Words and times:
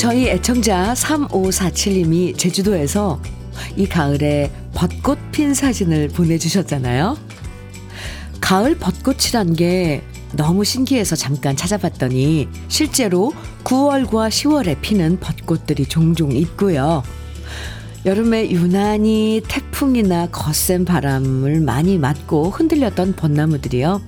저희 0.00 0.28
애청자 0.28 0.94
3547님이 0.94 2.34
제주도에서 2.34 3.20
이 3.76 3.86
가을에 3.86 4.50
벚꽃 4.72 5.18
핀 5.30 5.52
사진을 5.52 6.08
보내주셨잖아요. 6.08 7.18
가을 8.40 8.78
벚꽃이란 8.78 9.52
게 9.56 10.02
너무 10.32 10.64
신기해서 10.64 11.16
잠깐 11.16 11.54
찾아봤더니 11.54 12.48
실제로 12.68 13.34
9월과 13.62 14.30
10월에 14.30 14.80
피는 14.80 15.20
벚꽃들이 15.20 15.84
종종 15.84 16.32
있고요. 16.32 17.02
여름에 18.06 18.50
유난히 18.50 19.42
태풍이나 19.48 20.28
거센 20.28 20.86
바람을 20.86 21.60
많이 21.60 21.98
맞고 21.98 22.48
흔들렸던 22.48 23.16
벚나무들이요. 23.16 24.00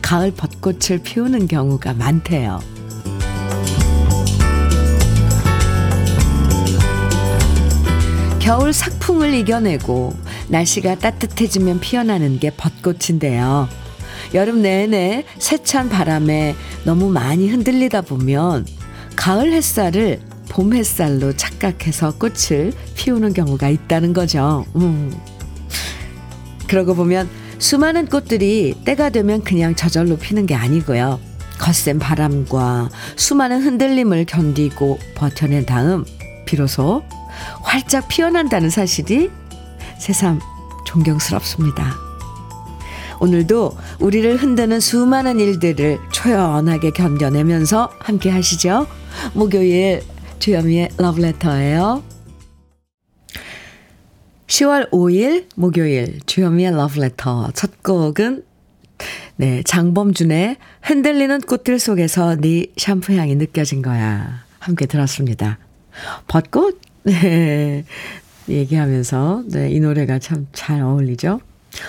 가을 0.00 0.32
벚꽃을 0.32 1.00
피우는 1.02 1.46
경우가 1.46 1.92
많대요. 1.92 2.75
겨울 8.46 8.72
삭풍을 8.72 9.34
이겨내고 9.34 10.14
날씨가 10.46 11.00
따뜻해지면 11.00 11.80
피어나는 11.80 12.38
게 12.38 12.50
벚꽃인데요. 12.50 13.68
여름 14.34 14.62
내내 14.62 15.24
세찬 15.36 15.88
바람에 15.88 16.54
너무 16.84 17.10
많이 17.10 17.48
흔들리다 17.48 18.02
보면 18.02 18.64
가을 19.16 19.52
햇살을 19.52 20.20
봄 20.48 20.74
햇살로 20.74 21.34
착각해서 21.34 22.18
꽃을 22.18 22.72
피우는 22.94 23.32
경우가 23.32 23.68
있다는 23.68 24.12
거죠. 24.12 24.64
음. 24.76 25.12
그러고 26.68 26.94
보면 26.94 27.28
수많은 27.58 28.06
꽃들이 28.06 28.76
때가 28.84 29.10
되면 29.10 29.42
그냥 29.42 29.74
저절로 29.74 30.16
피는 30.16 30.46
게 30.46 30.54
아니고요. 30.54 31.18
거센 31.58 31.98
바람과 31.98 32.90
수많은 33.16 33.62
흔들림을 33.62 34.24
견디고 34.26 35.00
버텨낸 35.16 35.66
다음 35.66 36.04
비로소 36.44 37.02
활짝 37.76 38.08
피어난다는 38.08 38.70
사실이 38.70 39.30
새삼 39.98 40.40
존경스럽습니다. 40.86 41.94
오늘도 43.20 43.76
우리를 44.00 44.34
흔드는 44.38 44.80
수많은 44.80 45.38
일들을 45.38 45.98
초연하게 46.10 46.92
견뎌내면서 46.92 47.92
함께 47.98 48.30
하시죠. 48.30 48.86
목요일 49.34 50.02
주현미의 50.38 50.88
러브레터예요. 50.96 52.02
10월 54.46 54.90
5일 54.90 55.44
목요일 55.56 56.20
주현미의 56.24 56.74
러브레터 56.76 57.50
첫 57.54 57.82
곡은 57.82 58.42
네 59.36 59.62
장범준의 59.64 60.56
흔들리는 60.80 61.42
꽃들 61.42 61.78
속에서 61.78 62.36
네 62.36 62.68
샴푸 62.78 63.12
향이 63.12 63.34
느껴진 63.34 63.82
거야 63.82 64.46
함께 64.60 64.86
들었습니다. 64.86 65.58
벚꽃 66.26 66.80
네. 67.06 67.84
얘기하면서 68.48 69.44
네, 69.50 69.70
이 69.70 69.80
노래가 69.80 70.18
참 70.18 70.46
잘 70.52 70.80
어울리죠. 70.82 71.40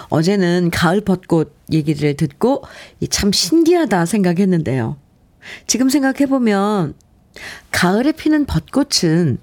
어제는 0.09 0.69
가을 0.71 1.01
벚꽃 1.01 1.55
얘기를 1.71 2.15
듣고 2.15 2.63
참 3.09 3.31
신기하다 3.31 4.05
생각했는데요. 4.05 4.97
지금 5.65 5.89
생각해보면 5.89 6.93
가을에 7.71 8.11
피는 8.11 8.45
벚꽃은 8.45 9.37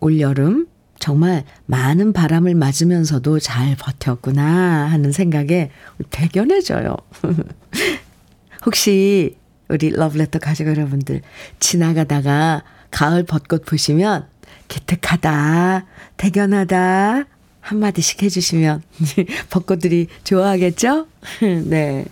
올여름 0.00 0.66
정말 0.98 1.44
많은 1.66 2.12
바람을 2.12 2.54
맞으면서도 2.54 3.38
잘 3.38 3.76
버텼구나 3.76 4.90
하는 4.90 5.12
생각에 5.12 5.70
대견해져요. 6.10 6.96
혹시 8.66 9.36
우리 9.68 9.90
러브레터 9.90 10.38
가족 10.38 10.66
여러분들 10.66 11.22
지나가다가 11.60 12.62
가을 12.90 13.22
벚꽃 13.24 13.64
보시면 13.64 14.31
기특하다, 14.72 15.84
대견하다, 16.16 17.24
한마디씩 17.60 18.22
해주시면 18.22 18.82
벚꽃들이 19.50 20.06
좋아하겠죠? 20.24 21.06
네. 21.68 22.06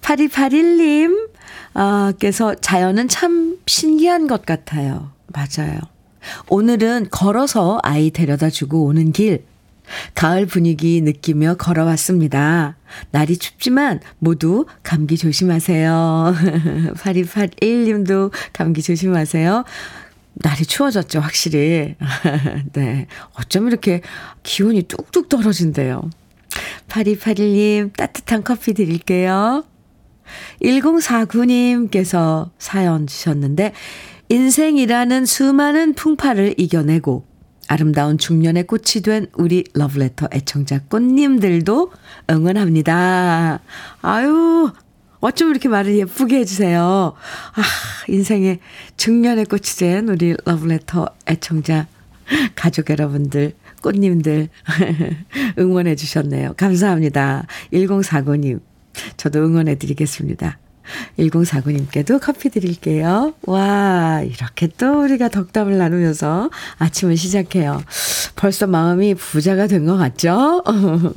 8281님, 0.00 1.28
아, 1.74 2.14
께서 2.18 2.54
자연은 2.54 3.08
참 3.08 3.58
신기한 3.66 4.28
것 4.28 4.46
같아요. 4.46 5.10
맞아요. 5.26 5.78
오늘은 6.48 7.08
걸어서 7.10 7.78
아이 7.82 8.10
데려다 8.10 8.48
주고 8.48 8.86
오는 8.86 9.12
길, 9.12 9.44
가을 10.14 10.46
분위기 10.46 11.02
느끼며 11.02 11.56
걸어왔습니다. 11.58 12.76
날이 13.10 13.36
춥지만 13.36 14.00
모두 14.18 14.64
감기 14.82 15.18
조심하세요. 15.18 16.34
8281님도 16.96 18.32
감기 18.54 18.80
조심하세요. 18.80 19.64
날이 20.34 20.64
추워졌죠, 20.64 21.20
확실히. 21.20 21.94
네. 22.72 23.06
어쩜 23.34 23.68
이렇게 23.68 24.00
기온이 24.42 24.82
뚝뚝 24.82 25.28
떨어진대요. 25.28 26.10
8281님, 26.88 27.96
따뜻한 27.96 28.42
커피 28.44 28.74
드릴게요. 28.74 29.64
1049님께서 30.62 32.50
사연 32.58 33.06
주셨는데, 33.06 33.72
인생이라는 34.28 35.26
수많은 35.26 35.94
풍파를 35.94 36.54
이겨내고 36.56 37.26
아름다운 37.68 38.18
중년의 38.18 38.66
꽃이 38.66 39.02
된 39.04 39.26
우리 39.34 39.64
러브레터 39.74 40.28
애청자 40.32 40.80
꽃님들도 40.88 41.92
응원합니다. 42.30 43.60
아유, 44.02 44.70
어쩜 45.22 45.50
이렇게 45.50 45.68
말을 45.68 45.96
예쁘게 45.98 46.38
해주세요. 46.38 47.12
아, 47.54 47.62
인생의 48.08 48.58
중년의 48.96 49.44
꽃이 49.46 49.62
된 49.78 50.08
우리 50.08 50.34
러브레터 50.44 51.06
애청자 51.28 51.86
가족 52.56 52.90
여러분들, 52.90 53.52
꽃님들 53.82 54.48
응원해 55.58 55.94
주셨네요. 55.94 56.54
감사합니다. 56.56 57.46
1049님, 57.72 58.60
저도 59.16 59.44
응원해 59.44 59.76
드리겠습니다. 59.76 60.58
1049님께도 61.20 62.18
커피 62.20 62.50
드릴게요. 62.50 63.34
와, 63.42 64.22
이렇게 64.22 64.66
또 64.76 65.04
우리가 65.04 65.28
덕담을 65.28 65.78
나누면서 65.78 66.50
아침을 66.78 67.16
시작해요. 67.16 67.80
벌써 68.34 68.66
마음이 68.66 69.14
부자가 69.14 69.68
된 69.68 69.86
것 69.86 69.96
같죠? 69.96 70.64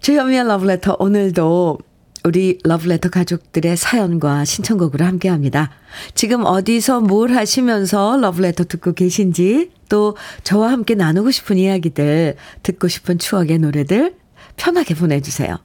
주현미의 0.00 0.46
러브레터 0.46 0.96
오늘도 0.98 1.78
우리 2.24 2.58
러브레터 2.64 3.10
가족들의 3.10 3.76
사연과 3.76 4.44
신청곡으로 4.44 5.04
함께 5.04 5.28
합니다. 5.28 5.70
지금 6.14 6.44
어디서 6.44 7.00
뭘 7.00 7.32
하시면서 7.34 8.16
러브레터 8.18 8.64
듣고 8.64 8.92
계신지, 8.92 9.70
또 9.88 10.16
저와 10.42 10.70
함께 10.72 10.94
나누고 10.94 11.30
싶은 11.30 11.58
이야기들, 11.58 12.36
듣고 12.62 12.88
싶은 12.88 13.18
추억의 13.18 13.58
노래들 13.58 14.16
편하게 14.56 14.94
보내주세요. 14.94 15.58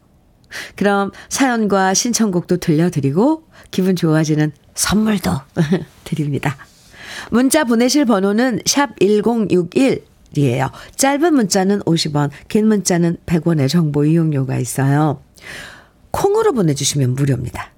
그럼 0.75 1.11
사연과 1.29 1.93
신청곡도 1.93 2.57
들려드리고, 2.57 3.47
기분 3.71 3.95
좋아지는 3.95 4.51
선물도 4.75 5.31
드립니다. 6.05 6.55
문자 7.31 7.63
보내실 7.63 8.05
번호는 8.05 8.61
샵 8.65 8.95
1061이에요. 8.99 10.71
짧은 10.95 11.33
문자는 11.33 11.79
50원, 11.81 12.29
긴 12.47 12.67
문자는 12.67 13.17
100원의 13.25 13.69
정보 13.69 14.05
이용료가 14.05 14.57
있어요. 14.57 15.21
콩으로 16.13 16.53
보내주시면 16.53 17.15
무료입니다. 17.15 17.71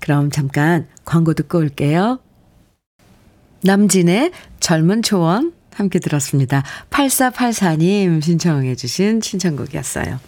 그럼 0.00 0.30
잠깐 0.30 0.88
광고 1.04 1.34
듣고 1.34 1.58
올게요. 1.58 2.18
남진의 3.62 4.32
젊은 4.58 5.02
초원 5.02 5.52
함께 5.72 5.98
들었습니다. 5.98 6.64
8484님 6.90 8.22
신청해 8.22 8.74
주신 8.74 9.20
신청곡이었어요. 9.20 10.18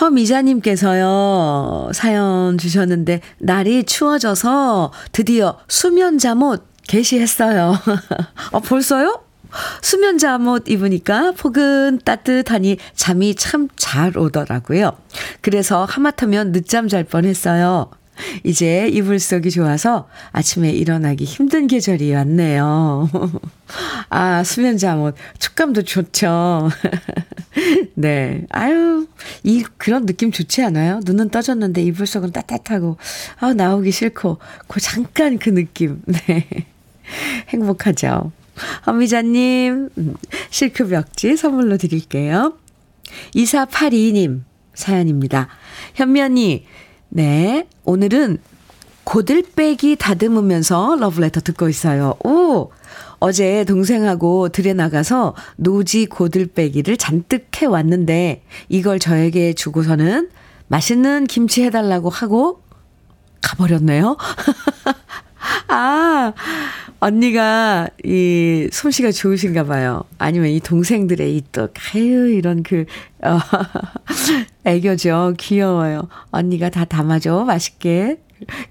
허미자님께서요, 0.00 1.90
사연 1.92 2.58
주셨는데, 2.58 3.20
날이 3.38 3.84
추워져서 3.84 4.92
드디어 5.12 5.58
수면 5.68 6.18
잠옷 6.18 6.64
개시했어요. 6.86 7.74
어, 8.52 8.60
벌써요? 8.60 9.22
수면 9.82 10.18
잠옷 10.18 10.68
입으니까 10.68 11.32
폭은 11.32 12.00
따뜻하니 12.04 12.76
잠이 12.94 13.34
참 13.34 13.68
잘 13.76 14.16
오더라고요. 14.18 14.92
그래서 15.40 15.84
하마터면 15.84 16.52
늦잠 16.52 16.88
잘 16.88 17.04
뻔했어요. 17.04 17.90
이제 18.44 18.88
이불 18.88 19.18
속이 19.18 19.50
좋아서 19.50 20.08
아침에 20.32 20.70
일어나기 20.70 21.24
힘든 21.24 21.68
계절이 21.68 22.12
왔네요. 22.12 23.08
아, 24.10 24.44
수면 24.44 24.76
잠옷. 24.76 25.14
촉감도 25.38 25.82
좋죠. 25.82 26.68
네. 27.94 28.44
아유, 28.50 29.06
이, 29.44 29.64
그런 29.78 30.04
느낌 30.04 30.32
좋지 30.32 30.62
않아요? 30.64 31.00
눈은 31.04 31.30
떠졌는데 31.30 31.82
이불 31.82 32.06
속은 32.06 32.32
따뜻하고, 32.32 32.98
아 33.38 33.54
나오기 33.54 33.90
싫고, 33.90 34.38
그 34.66 34.80
잠깐 34.80 35.38
그 35.38 35.50
느낌. 35.50 36.02
네. 36.06 36.46
행복하죠. 37.48 38.32
허미자님, 38.86 39.90
실크 40.50 40.88
벽지 40.88 41.36
선물로 41.36 41.76
드릴게요. 41.76 42.54
2482님 43.34 44.42
사연입니다. 44.74 45.48
현면이, 45.94 46.64
네, 47.10 47.66
오늘은 47.84 48.38
고들빼기 49.04 49.96
다듬으면서 49.96 50.96
러브레터 51.00 51.40
듣고 51.40 51.68
있어요. 51.68 52.14
오! 52.24 52.70
어제 53.20 53.64
동생하고 53.64 54.50
들에 54.50 54.74
나가서 54.74 55.34
노지 55.56 56.06
고들빼기를 56.06 56.96
잔뜩 56.98 57.48
해왔는데 57.56 58.42
이걸 58.68 58.98
저에게 58.98 59.54
주고서는 59.54 60.28
맛있는 60.68 61.26
김치 61.26 61.62
해달라고 61.64 62.10
하고 62.10 62.62
가버렸네요. 63.40 64.16
아, 65.68 66.32
언니가 67.00 67.88
이 68.04 68.68
솜씨가 68.72 69.12
좋으신가 69.12 69.64
봐요. 69.64 70.04
아니면 70.18 70.50
이 70.50 70.60
동생들의 70.60 71.36
이 71.36 71.44
또, 71.52 71.68
아유, 71.94 72.30
이런 72.32 72.62
그, 72.62 72.86
어, 73.22 73.38
애교죠. 74.64 75.34
귀여워요. 75.38 76.08
언니가 76.30 76.70
다 76.70 76.84
담아줘. 76.84 77.44
맛있게. 77.44 78.20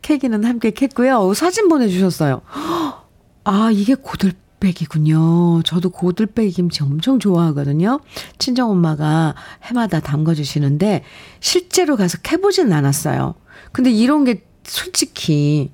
케이크는 0.01 0.43
함께 0.43 0.71
캤고요. 0.71 1.21
어, 1.29 1.33
사진 1.33 1.69
보내주셨어요. 1.69 2.41
아, 3.45 3.69
이게 3.71 3.95
고들빼기군요. 3.95 5.63
저도 5.63 5.89
고들빼기 5.89 6.51
김치 6.51 6.83
엄청 6.83 7.19
좋아하거든요. 7.19 8.01
친정엄마가 8.39 9.35
해마다 9.63 10.01
담가주시는데, 10.01 11.03
실제로 11.39 11.95
가서 11.95 12.17
캐보진 12.23 12.73
않았어요. 12.73 13.35
근데 13.71 13.89
이런 13.89 14.25
게 14.25 14.43
솔직히 14.63 15.71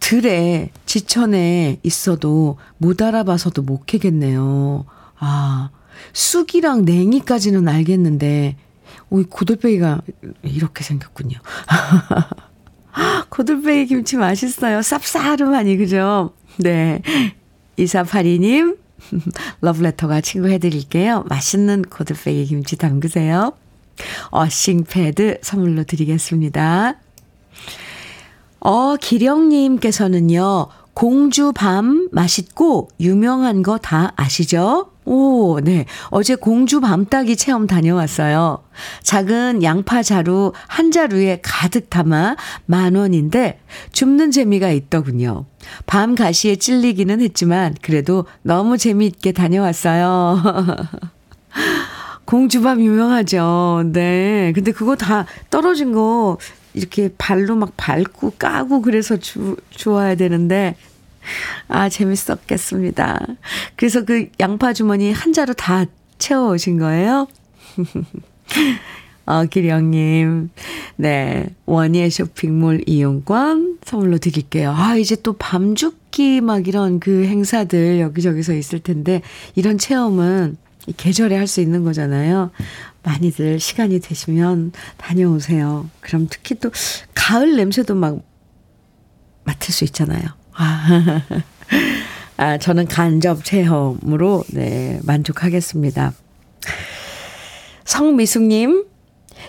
들에 0.00 0.70
지천에 0.86 1.78
있어도 1.82 2.58
못 2.78 3.00
알아봐서도 3.02 3.62
못 3.62 3.86
캐겠네요. 3.86 4.86
아, 5.18 5.70
쑥이랑 6.12 6.84
냉이까지는 6.84 7.68
알겠는데, 7.68 8.56
오, 9.10 9.22
고들빼기가 9.22 10.00
이렇게 10.42 10.82
생겼군요. 10.82 11.38
고들빼기 13.28 13.86
김치 13.86 14.16
맛있어요. 14.16 14.80
쌉싸름하니, 14.80 15.78
그죠? 15.78 16.32
네. 16.58 17.02
2482님, 17.78 18.78
러브레터가 19.60 20.20
친구 20.20 20.48
해드릴게요. 20.48 21.24
맛있는 21.28 21.82
고들빼기 21.82 22.46
김치 22.46 22.76
담그세요. 22.76 23.52
어싱 24.30 24.84
패드 24.84 25.40
선물로 25.42 25.84
드리겠습니다. 25.84 26.94
어, 28.60 28.96
기령님께서는요, 28.96 30.68
공주 30.92 31.52
밤 31.52 32.08
맛있고 32.12 32.88
유명한 33.00 33.62
거 33.62 33.78
다 33.78 34.12
아시죠? 34.16 34.90
오, 35.06 35.58
네. 35.60 35.86
어제 36.10 36.34
공주 36.34 36.80
밤 36.80 37.06
따기 37.06 37.36
체험 37.36 37.66
다녀왔어요. 37.66 38.62
작은 39.02 39.62
양파 39.62 40.02
자루 40.02 40.52
한 40.68 40.90
자루에 40.92 41.40
가득 41.42 41.88
담아 41.90 42.36
만 42.66 42.94
원인데 42.94 43.58
줍는 43.92 44.30
재미가 44.30 44.70
있더군요. 44.70 45.46
밤 45.86 46.14
가시에 46.14 46.56
찔리기는 46.56 47.20
했지만 47.22 47.74
그래도 47.82 48.26
너무 48.42 48.76
재미있게 48.76 49.32
다녀왔어요. 49.32 50.42
공주밤 52.26 52.80
유명하죠. 52.80 53.84
네. 53.92 54.52
근데 54.54 54.70
그거 54.70 54.94
다 54.94 55.26
떨어진 55.48 55.92
거 55.92 56.36
이렇게 56.74 57.10
발로 57.18 57.56
막 57.56 57.72
밟고 57.76 58.32
까고 58.38 58.82
그래서 58.82 59.16
주, 59.16 59.56
주워야 59.70 60.14
되는데, 60.14 60.76
아, 61.68 61.88
재밌었겠습니다. 61.88 63.26
그래서 63.76 64.04
그 64.04 64.28
양파 64.40 64.72
주머니 64.72 65.12
한 65.12 65.32
자루 65.32 65.54
다 65.54 65.86
채워 66.18 66.52
오신 66.52 66.78
거예요? 66.78 67.28
어, 69.26 69.44
기령님. 69.44 70.50
네. 70.96 71.46
원예 71.66 72.10
쇼핑몰 72.10 72.82
이용권 72.86 73.78
선물로 73.84 74.18
드릴게요. 74.18 74.74
아, 74.76 74.96
이제 74.96 75.16
또 75.22 75.34
밤죽기 75.34 76.40
막 76.40 76.66
이런 76.66 76.98
그 76.98 77.24
행사들 77.24 78.00
여기저기서 78.00 78.54
있을 78.54 78.80
텐데, 78.80 79.22
이런 79.54 79.78
체험은 79.78 80.56
계절에 80.96 81.36
할 81.36 81.46
수 81.46 81.60
있는 81.60 81.84
거잖아요. 81.84 82.50
많이들 83.02 83.60
시간이 83.60 84.00
되시면 84.00 84.72
다녀오세요. 84.96 85.88
그럼 86.00 86.26
특히 86.30 86.54
또 86.54 86.70
가을 87.14 87.56
냄새도 87.56 87.94
막 87.94 88.20
맡을 89.44 89.72
수 89.72 89.84
있잖아요. 89.84 90.22
아, 90.52 91.22
아 92.36 92.58
저는 92.58 92.86
간접 92.86 93.44
체험으로 93.44 94.44
네, 94.48 95.00
만족하겠습니다. 95.04 96.12
성미숙님, 97.84 98.84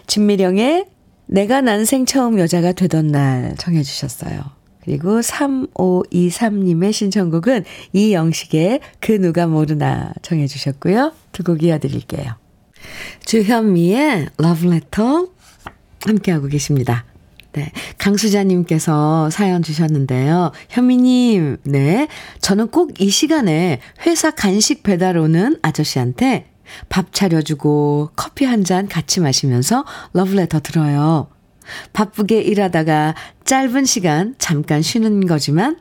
진미령의 0.07 0.85
내가 1.27 1.61
난생 1.61 2.05
처음 2.05 2.39
여자가 2.39 2.71
되던 2.71 3.07
날 3.07 3.55
청해 3.57 3.83
주셨어요. 3.83 4.41
그리고 4.83 5.19
3523님의 5.19 6.91
신청곡은 6.93 7.65
이영식의 7.93 8.79
그 8.99 9.11
누가 9.21 9.47
모르나 9.47 10.13
청해 10.21 10.47
주셨고요. 10.47 11.13
두 11.31 11.43
곡 11.43 11.63
이어드릴게요. 11.63 12.33
주현미의 13.25 14.29
러브레터 14.37 15.27
함께하고 16.05 16.47
계십니다. 16.47 17.05
네. 17.53 17.71
강수자님께서 17.97 19.29
사연 19.29 19.61
주셨는데요. 19.61 20.51
현미님, 20.69 21.57
네. 21.65 22.07
저는 22.39 22.69
꼭 22.69 22.91
이 22.99 23.09
시간에 23.09 23.79
회사 24.05 24.31
간식 24.31 24.83
배달 24.83 25.17
오는 25.17 25.57
아저씨한테 25.61 26.47
밥 26.89 27.11
차려주고 27.13 28.11
커피 28.15 28.45
한 28.45 28.63
잔 28.63 28.87
같이 28.87 29.19
마시면서 29.19 29.83
러브레터 30.13 30.61
들어요. 30.61 31.27
바쁘게 31.93 32.41
일하다가 32.41 33.15
짧은 33.45 33.85
시간 33.85 34.35
잠깐 34.37 34.81
쉬는 34.81 35.27
거지만 35.27 35.77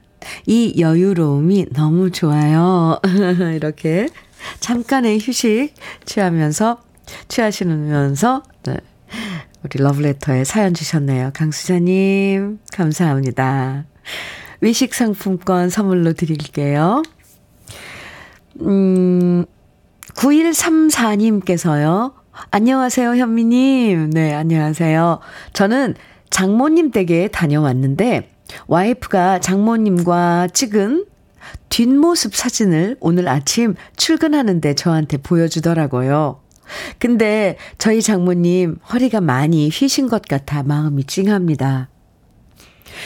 이 0.46 0.74
여유로움이 0.78 1.66
너무 1.72 2.10
좋아요. 2.10 3.00
이렇게 3.54 4.08
잠깐의 4.60 5.18
휴식 5.20 5.74
취하면서 6.04 6.82
취하시면서 7.28 8.42
네. 8.64 8.76
우리 9.62 9.82
러브레터에 9.82 10.44
사연 10.44 10.74
주셨네요. 10.74 11.30
강수자님 11.34 12.58
감사합니다. 12.72 13.84
외식 14.60 14.94
상품권 14.94 15.70
선물로 15.70 16.12
드릴게요. 16.14 17.02
음 18.60 19.44
9134님께서요. 20.14 22.19
안녕하세요, 22.50 23.16
현미님. 23.16 24.10
네, 24.10 24.34
안녕하세요. 24.34 25.20
저는 25.52 25.94
장모님 26.30 26.90
댁에 26.90 27.28
다녀왔는데, 27.28 28.30
와이프가 28.66 29.40
장모님과 29.40 30.48
찍은 30.52 31.06
뒷모습 31.68 32.34
사진을 32.34 32.96
오늘 33.00 33.28
아침 33.28 33.74
출근하는데 33.96 34.74
저한테 34.74 35.18
보여주더라고요. 35.18 36.40
근데 36.98 37.56
저희 37.78 38.02
장모님 38.02 38.78
허리가 38.92 39.20
많이 39.20 39.68
휘신 39.68 40.08
것 40.08 40.22
같아 40.22 40.62
마음이 40.62 41.04
찡합니다. 41.04 41.88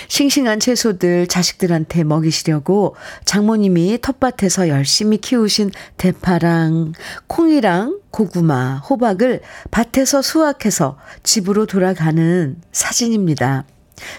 싱싱한 0.08 0.60
채소들 0.60 1.26
자식들한테 1.26 2.04
먹이시려고 2.04 2.96
장모님이 3.24 3.98
텃밭에서 4.00 4.68
열심히 4.68 5.18
키우신 5.18 5.70
대파랑 5.96 6.92
콩이랑 7.26 8.00
고구마, 8.10 8.76
호박을 8.78 9.40
밭에서 9.70 10.22
수확해서 10.22 10.96
집으로 11.22 11.66
돌아가는 11.66 12.56
사진입니다. 12.72 13.64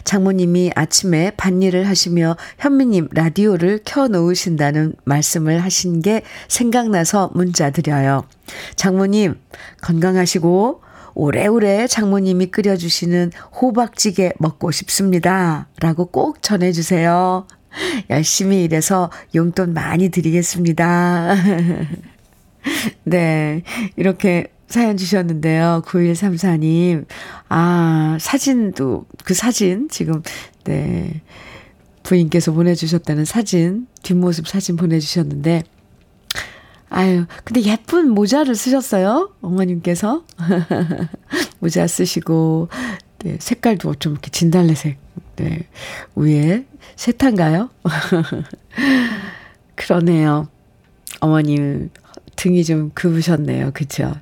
장모님이 0.03 0.71
아침에 0.75 1.31
밭일을 1.37 1.87
하시며 1.87 2.37
현미님 2.59 3.09
라디오를 3.11 3.81
켜 3.85 4.07
놓으신다는 4.07 4.93
말씀을 5.03 5.63
하신 5.63 6.01
게 6.01 6.23
생각나서 6.47 7.31
문자 7.33 7.69
드려요. 7.71 8.25
장모님 8.75 9.35
건강하시고 9.81 10.81
오래오래 11.15 11.87
장모님이 11.87 12.47
끓여주시는 12.47 13.31
호박찌개 13.59 14.33
먹고 14.37 14.71
싶습니다. 14.71 15.67
라고 15.79 16.05
꼭 16.05 16.41
전해주세요. 16.41 17.47
열심히 18.09 18.63
일해서 18.63 19.09
용돈 19.33 19.73
많이 19.73 20.09
드리겠습니다. 20.09 21.35
네. 23.03 23.63
이렇게 23.95 24.47
사연 24.67 24.97
주셨는데요. 24.97 25.83
9134님. 25.85 27.05
아, 27.49 28.17
사진도, 28.19 29.05
그 29.23 29.33
사진, 29.33 29.87
지금, 29.89 30.21
네. 30.63 31.21
부인께서 32.03 32.51
보내주셨다는 32.51 33.25
사진, 33.25 33.87
뒷모습 34.03 34.47
사진 34.47 34.75
보내주셨는데, 34.75 35.63
아유, 36.89 37.25
근데 37.43 37.61
예쁜 37.63 38.09
모자를 38.09 38.55
쓰셨어요. 38.55 39.33
어머님께서. 39.41 40.23
모자 41.59 41.87
쓰시고, 41.87 42.69
네, 43.19 43.37
색깔도 43.39 43.95
좀 43.95 44.13
이렇게 44.13 44.29
진달래색, 44.29 44.97
네, 45.37 45.67
위에 46.15 46.65
세탄가요? 46.95 47.69
그러네요. 49.75 50.47
어머님 51.19 51.89
등이 52.35 52.63
좀 52.63 52.91
굽으셨네요. 52.93 53.71
그쵸? 53.73 54.13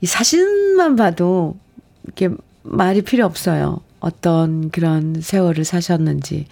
이 0.00 0.06
사진만 0.06 0.96
봐도 0.96 1.56
이렇게 2.04 2.28
말이 2.62 3.02
필요 3.02 3.26
없어요. 3.26 3.80
어떤 4.00 4.70
그런 4.70 5.20
세월을 5.20 5.64
사셨는지, 5.64 6.46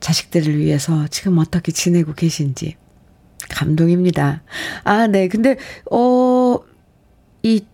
자식들을 0.00 0.58
위해서 0.58 1.06
지금 1.08 1.38
어떻게 1.38 1.72
지내고 1.72 2.14
계신지. 2.14 2.76
감동입니다. 3.50 4.42
아, 4.84 5.06
네. 5.06 5.28
근데, 5.28 5.56
어, 5.90 6.58
이, 7.42 7.64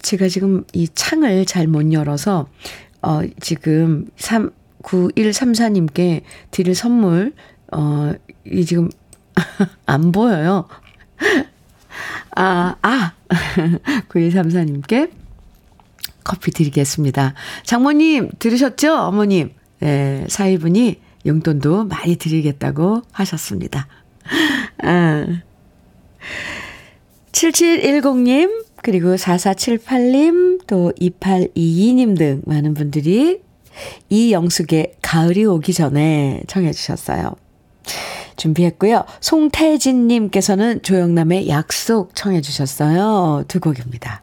제가 0.00 0.28
지금 0.28 0.64
이 0.72 0.88
창을 0.88 1.44
잘 1.46 1.66
못 1.66 1.92
열어서, 1.92 2.48
어, 3.02 3.20
지금 3.40 4.06
3, 4.16 4.50
9134님께 4.82 6.22
드릴 6.50 6.74
선물, 6.74 7.32
어, 7.72 8.12
이 8.46 8.64
지금 8.64 8.88
안 9.86 10.12
보여요. 10.12 10.66
아, 12.36 12.76
아! 12.82 13.12
9134님께 14.08 15.10
커피 16.24 16.50
드리겠습니다. 16.50 17.34
장모님, 17.64 18.30
들으셨죠? 18.38 18.94
어머님. 18.94 19.50
네, 19.80 20.26
사위분이 20.28 21.00
용돈도 21.26 21.84
많이 21.84 22.16
드리겠다고 22.16 23.02
하셨습니다. 23.12 23.88
아. 24.82 25.42
7710님, 27.32 28.64
그리고 28.82 29.14
4478님, 29.14 30.66
또 30.66 30.92
2822님 31.00 32.18
등 32.18 32.42
많은 32.46 32.74
분들이 32.74 33.40
이영숙의 34.08 34.94
가을이 35.02 35.44
오기 35.44 35.72
전에 35.72 36.42
청해 36.46 36.72
주셨어요. 36.72 37.34
준비했고요. 38.36 39.04
송태진님께서는 39.20 40.82
조영남의 40.82 41.48
약속 41.48 42.14
청해 42.14 42.40
주셨어요. 42.40 43.44
두 43.48 43.60
곡입니다. 43.60 44.22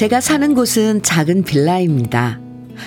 제가 0.00 0.22
사는 0.22 0.54
곳은 0.54 1.02
작은 1.02 1.42
빌라입니다. 1.42 2.40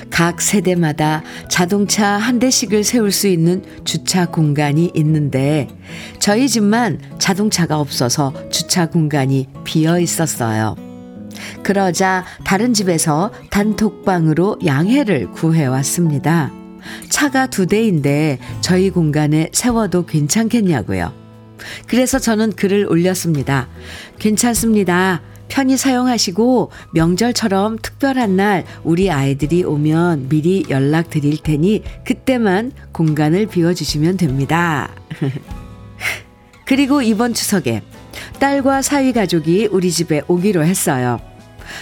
각 0.09 0.41
세대마다 0.41 1.21
자동차 1.47 2.07
한 2.07 2.39
대씩을 2.39 2.83
세울 2.83 3.11
수 3.11 3.27
있는 3.27 3.63
주차 3.85 4.25
공간이 4.25 4.89
있는데 4.95 5.67
저희 6.17 6.49
집만 6.49 6.99
자동차가 7.19 7.79
없어서 7.79 8.33
주차 8.49 8.87
공간이 8.87 9.47
비어 9.63 9.99
있었어요. 9.99 10.75
그러자 11.61 12.25
다른 12.45 12.73
집에서 12.73 13.31
단톡방으로 13.51 14.57
양해를 14.65 15.29
구해왔습니다. 15.33 16.51
차가 17.09 17.45
두 17.45 17.67
대인데 17.67 18.39
저희 18.61 18.89
공간에 18.89 19.49
세워도 19.53 20.07
괜찮겠냐고요. 20.07 21.13
그래서 21.85 22.17
저는 22.17 22.53
글을 22.53 22.87
올렸습니다. 22.89 23.69
괜찮습니다. 24.17 25.21
편히 25.53 25.77
사용하시고 25.77 26.71
명절처럼 26.95 27.77
특별한 27.77 28.35
날 28.35 28.65
우리 28.83 29.11
아이들이 29.11 29.63
오면 29.63 30.27
미리 30.27 30.65
연락 30.71 31.11
드릴 31.11 31.37
테니 31.37 31.83
그때만 32.03 32.71
공간을 32.91 33.45
비워주시면 33.45 34.17
됩니다. 34.17 34.89
그리고 36.65 37.03
이번 37.03 37.35
추석에 37.35 37.83
딸과 38.39 38.81
사위 38.81 39.13
가족이 39.13 39.67
우리 39.71 39.91
집에 39.91 40.23
오기로 40.27 40.65
했어요. 40.65 41.21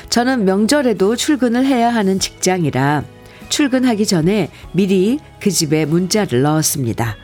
저는 0.10 0.44
명절에도 0.44 1.16
출근을 1.16 1.66
해야 1.66 1.96
하는 1.96 2.20
직장이라 2.20 3.06
출근하기 3.48 4.06
전에 4.06 4.50
미리 4.74 5.18
그 5.40 5.50
집에 5.50 5.86
문자를 5.86 6.42
넣었습니다. 6.42 7.16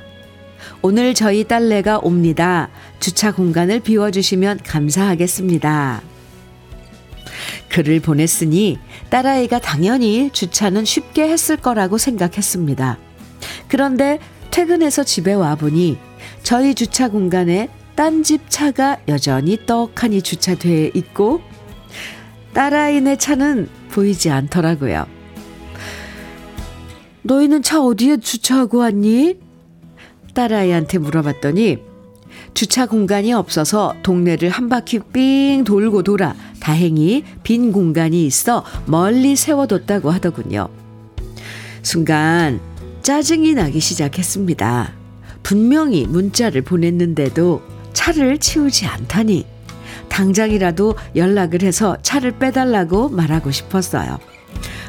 오늘 0.81 1.13
저희 1.13 1.43
딸내가 1.43 1.97
옵니다. 1.97 2.69
주차 3.01 3.33
공간을 3.33 3.81
비워주시면 3.81 4.61
감사하겠습니다. 4.63 6.03
글을 7.69 7.99
보냈으니 7.99 8.79
딸아이가 9.09 9.59
당연히 9.59 10.29
주차는 10.31 10.85
쉽게 10.85 11.23
했을 11.29 11.57
거라고 11.57 11.97
생각했습니다. 11.97 12.97
그런데 13.67 14.19
퇴근해서 14.51 15.03
집에 15.03 15.33
와보니 15.33 15.97
저희 16.43 16.73
주차 16.73 17.09
공간에 17.09 17.69
딴 17.95 18.23
집 18.23 18.49
차가 18.49 18.97
여전히 19.07 19.65
떡하니 19.65 20.21
주차돼 20.21 20.91
있고 20.93 21.41
딸아이네 22.53 23.17
차는 23.17 23.69
보이지 23.91 24.29
않더라고요. 24.29 25.05
너희는 27.23 27.61
차 27.63 27.81
어디에 27.81 28.17
주차하고 28.17 28.79
왔니? 28.79 29.39
딸아이한테 30.33 30.99
물어봤더니 30.99 31.79
주차 32.53 32.85
공간이 32.85 33.33
없어서 33.33 33.95
동네를 34.03 34.49
한 34.49 34.69
바퀴 34.69 34.99
삥 34.99 35.63
돌고 35.63 36.03
돌아 36.03 36.35
다행히 36.67 37.23
빈 37.43 37.71
공간이 37.71 38.25
있어 38.25 38.61
멀리 38.87 39.37
세워뒀다고 39.37 40.11
하더군요. 40.11 40.67
순간 41.81 42.59
짜증이 43.01 43.53
나기 43.53 43.79
시작했습니다. 43.79 44.91
분명히 45.43 46.05
문자를 46.05 46.63
보냈는데도 46.63 47.61
차를 47.93 48.39
치우지 48.39 48.85
않다니 48.85 49.45
당장이라도 50.09 50.95
연락을 51.15 51.61
해서 51.61 51.95
차를 52.01 52.31
빼달라고 52.31 53.07
말하고 53.07 53.51
싶었어요. 53.51 54.19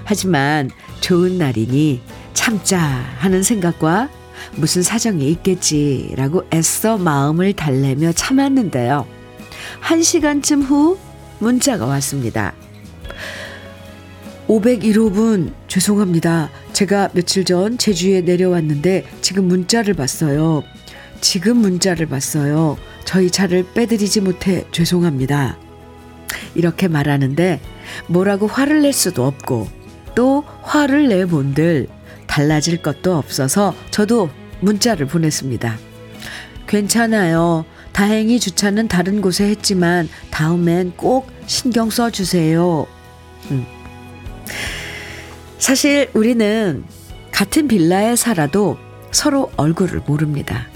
하지만 0.03 0.73
좋은 0.99 1.39
날이니 1.39 2.01
참자 2.35 2.77
하는 2.81 3.45
생각과 3.45 4.09
무슨 4.57 4.83
사정이 4.83 5.31
있겠지라고 5.31 6.43
애써 6.53 6.99
마음을 6.99 7.53
달래며 7.53 8.11
참았는데요. 8.15 9.07
한 9.79 10.03
시간쯤 10.03 10.63
후 10.63 10.99
문자가 11.39 11.87
왔습니다. 11.87 12.55
501호 14.49 15.13
분 15.13 15.55
죄송합니다. 15.69 16.51
제가 16.73 17.11
며칠 17.13 17.45
전 17.45 17.77
제주에 17.77 18.23
내려왔는데 18.23 19.05
지금 19.21 19.45
문자를 19.45 19.95
봤어요. 19.95 20.63
지금 21.21 21.59
문자를 21.59 22.07
봤어요. 22.07 22.79
저희 23.05 23.31
차를 23.31 23.67
빼드리지 23.75 24.23
못해 24.23 24.65
죄송합니다. 24.73 25.59
이렇게 26.55 26.89
말하는데 26.89 27.61
뭐라고 28.07 28.47
화를 28.47 28.83
낼 28.83 28.93
수도 28.93 29.27
없고 29.27 29.69
또 30.15 30.45
화를 30.63 31.09
내본들 31.09 31.89
달라질 32.27 32.81
것도 32.83 33.17
없어서 33.17 33.75
저도 33.91 34.31
문자를 34.61 35.07
보냈습니다. 35.07 35.79
괜찮아요. 36.67 37.65
다행히 37.99 38.39
주차는 38.39 38.87
다른 38.87 39.21
곳에 39.21 39.49
했지만 39.49 40.09
다음엔 40.31 40.93
꼭 40.97 41.27
신경 41.47 41.91
써 41.91 42.11
주세요. 42.11 42.87
음. 43.51 43.67
사실 45.59 46.09
우리는 46.15 46.85
같은 47.33 47.67
빌라에 47.67 48.15
살아도 48.15 48.79
서로 49.11 49.51
얼굴을 49.57 50.03
모릅니다. 50.07 50.69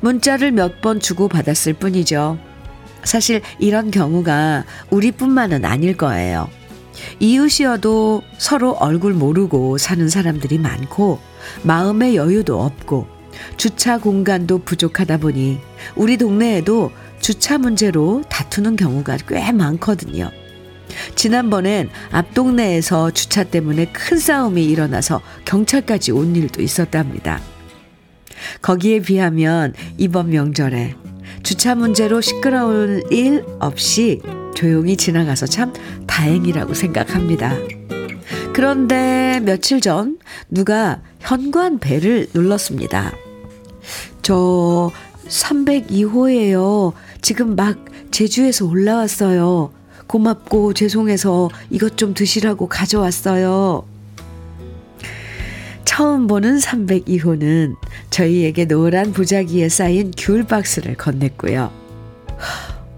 문자를 0.00 0.52
몇 0.52 0.80
번 0.80 1.00
주고 1.00 1.28
받았을 1.28 1.74
뿐이죠. 1.74 2.38
사실 3.02 3.42
이런 3.58 3.90
경우가 3.90 4.64
우리뿐만은 4.88 5.66
아닐 5.66 5.94
거예요. 5.98 6.48
이웃이어도 7.20 8.22
서로 8.38 8.70
얼굴 8.72 9.12
모르고 9.12 9.76
사는 9.76 10.08
사람들이 10.08 10.56
많고 10.56 11.18
마음의 11.62 12.16
여유도 12.16 12.58
없고 12.58 13.13
주차 13.56 13.98
공간도 13.98 14.58
부족하다 14.58 15.18
보니 15.18 15.60
우리 15.96 16.16
동네에도 16.16 16.92
주차 17.20 17.58
문제로 17.58 18.22
다투는 18.28 18.76
경우가 18.76 19.18
꽤 19.28 19.52
많거든요. 19.52 20.30
지난번엔 21.14 21.88
앞 22.10 22.34
동네에서 22.34 23.10
주차 23.10 23.44
때문에 23.44 23.86
큰 23.86 24.18
싸움이 24.18 24.64
일어나서 24.64 25.22
경찰까지 25.44 26.12
온 26.12 26.36
일도 26.36 26.62
있었답니다. 26.62 27.40
거기에 28.62 29.00
비하면 29.00 29.74
이번 29.96 30.30
명절에 30.30 30.94
주차 31.42 31.74
문제로 31.74 32.20
시끄러울 32.20 33.02
일 33.10 33.44
없이 33.60 34.20
조용히 34.54 34.96
지나가서 34.96 35.46
참 35.46 35.72
다행이라고 36.06 36.74
생각합니다. 36.74 37.54
그런데 38.52 39.40
며칠 39.42 39.80
전 39.80 40.18
누가 40.48 41.02
현관 41.20 41.78
벨을 41.78 42.28
눌렀습니다. 42.34 43.12
저 44.24 44.90
302호예요. 45.28 46.94
지금 47.20 47.56
막 47.56 47.76
제주에서 48.10 48.64
올라왔어요. 48.64 49.70
고맙고 50.06 50.72
죄송해서 50.72 51.50
이것 51.68 51.98
좀 51.98 52.14
드시라고 52.14 52.66
가져왔어요. 52.66 53.84
처음 55.84 56.26
보는 56.26 56.56
302호는 56.58 57.76
저희에게 58.08 58.64
노란 58.64 59.12
부자기에 59.12 59.68
쌓인 59.68 60.10
귤 60.16 60.44
박스를 60.44 60.96
건넸고요. 60.96 61.70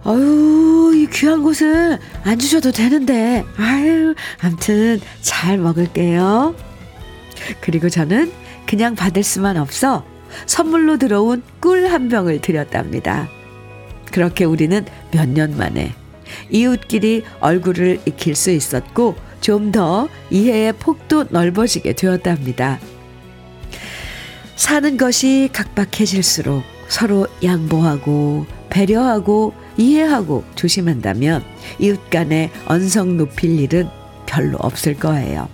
아유, 0.05 0.93
이 0.95 1.09
귀한 1.13 1.43
곳을 1.43 1.99
안 2.23 2.39
주셔도 2.39 2.71
되는데. 2.71 3.45
아유, 3.57 4.15
암튼 4.41 5.01
잘 5.23 5.59
먹을게요. 5.59 6.55
그리고 7.61 7.89
저는 7.89 8.31
그냥 8.65 8.95
받을 8.95 9.25
수만 9.25 9.57
없어 9.57 10.05
선물로 10.47 10.99
들어온 10.99 11.43
꿀 11.61 11.87
한 11.89 12.09
병을 12.09 12.41
드렸답니다. 12.41 13.29
그렇게 14.13 14.45
우리는 14.45 14.85
몇 15.13 15.29
년 15.29 15.57
만에 15.57 15.95
이웃끼리 16.51 17.23
얼굴을 17.41 18.01
익힐 18.07 18.35
수 18.35 18.51
있었고 18.51 19.15
좀 19.41 19.71
더 19.73 20.09
이해의 20.31 20.73
폭도 20.75 21.27
넓어지게 21.31 21.93
되었답니다. 21.93 22.81
사는 24.57 24.97
것이 24.97 25.49
각박해질수록 25.53 26.63
서로 26.89 27.27
양보하고 27.45 28.47
배려하고 28.71 29.53
이해하고 29.77 30.45
조심한다면 30.55 31.45
이웃 31.79 32.11
간의 32.11 32.51
언성 32.67 33.17
높일 33.17 33.61
일은 33.61 33.89
별로 34.27 34.57
없을 34.59 34.95
거예요. 34.95 35.49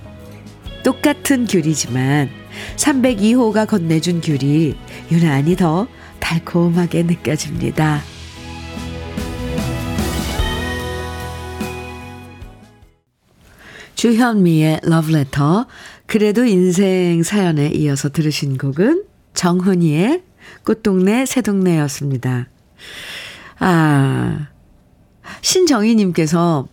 똑같은 0.85 1.47
귤이지만 1.47 2.31
302호가 2.76 3.66
건네준 3.66 4.21
귤이 4.21 4.75
유난히 5.11 5.56
더 5.56 5.87
달콤하게 6.21 7.04
느껴집니다. 7.04 8.00
주현미의 13.94 14.80
러브레터 14.82 15.66
그래도 16.06 16.44
인생 16.44 17.23
사연에 17.23 17.68
이어서 17.68 18.09
들으신 18.09 18.59
곡은 18.59 19.04
정훈이의 19.35 20.23
꽃동네 20.64 21.25
새동네였습니다. 21.26 22.49
아 23.61 24.49
신정희님께서 25.40 26.66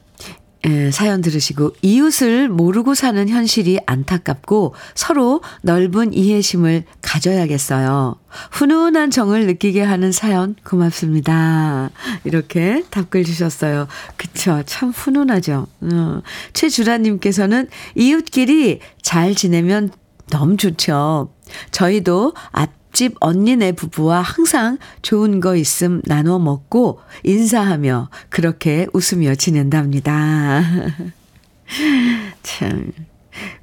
예, 0.68 0.92
사연 0.92 1.22
들으시고 1.22 1.76
이웃을 1.82 2.50
모르고 2.50 2.94
사는 2.94 3.30
현실이 3.30 3.80
안타깝고 3.86 4.76
서로 4.94 5.42
넓은 5.62 6.14
이해심을 6.14 6.84
가져야겠어요. 7.02 8.16
훈훈한 8.52 9.10
정을 9.10 9.48
느끼게 9.48 9.82
하는 9.82 10.12
사연 10.12 10.56
고맙습니다. 10.66 11.92
이렇게 12.26 12.84
답글 12.90 13.24
주셨어요. 13.24 13.88
그쵸. 14.18 14.62
참 14.66 14.90
훈훈하죠. 14.90 15.68
어. 15.82 16.22
최주라님께서는 16.54 17.68
이웃끼리 17.96 18.82
잘 19.02 19.36
지내면 19.36 19.90
너무 20.30 20.58
좋죠. 20.58 21.34
저희도 21.72 22.34
앞 22.52 22.79
옆집 23.00 23.16
언니네 23.22 23.72
부부와 23.72 24.22
항상 24.22 24.78
좋은 25.02 25.40
거 25.40 25.56
있음 25.56 26.02
나눠 26.04 26.38
먹고 26.38 27.00
인사하며 27.24 28.10
그렇게 28.28 28.88
웃으며 28.92 29.36
지낸답니다. 29.36 30.62
참, 32.44 32.92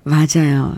맞아요. 0.04 0.74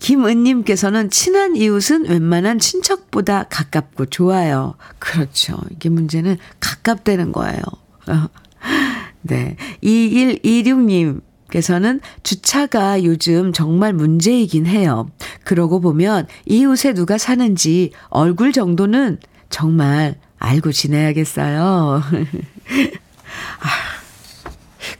김은님께서는 0.00 1.08
친한 1.08 1.56
이웃은 1.56 2.10
웬만한 2.10 2.58
친척보다 2.58 3.44
가깝고 3.44 4.06
좋아요. 4.06 4.74
그렇죠. 4.98 5.58
이게 5.70 5.88
문제는 5.88 6.36
가깝다는 6.60 7.32
거예요. 7.32 7.62
네. 9.22 9.56
2126님, 9.82 11.22
께서는 11.50 12.00
주차가 12.22 13.02
요즘 13.04 13.52
정말 13.52 13.92
문제이긴 13.92 14.66
해요. 14.66 15.10
그러고 15.44 15.80
보면 15.80 16.26
이웃에 16.46 16.94
누가 16.94 17.18
사는지 17.18 17.92
얼굴 18.08 18.52
정도는 18.52 19.18
정말 19.50 20.16
알고 20.38 20.72
지내야겠어요. 20.72 22.02
아, 23.60 23.68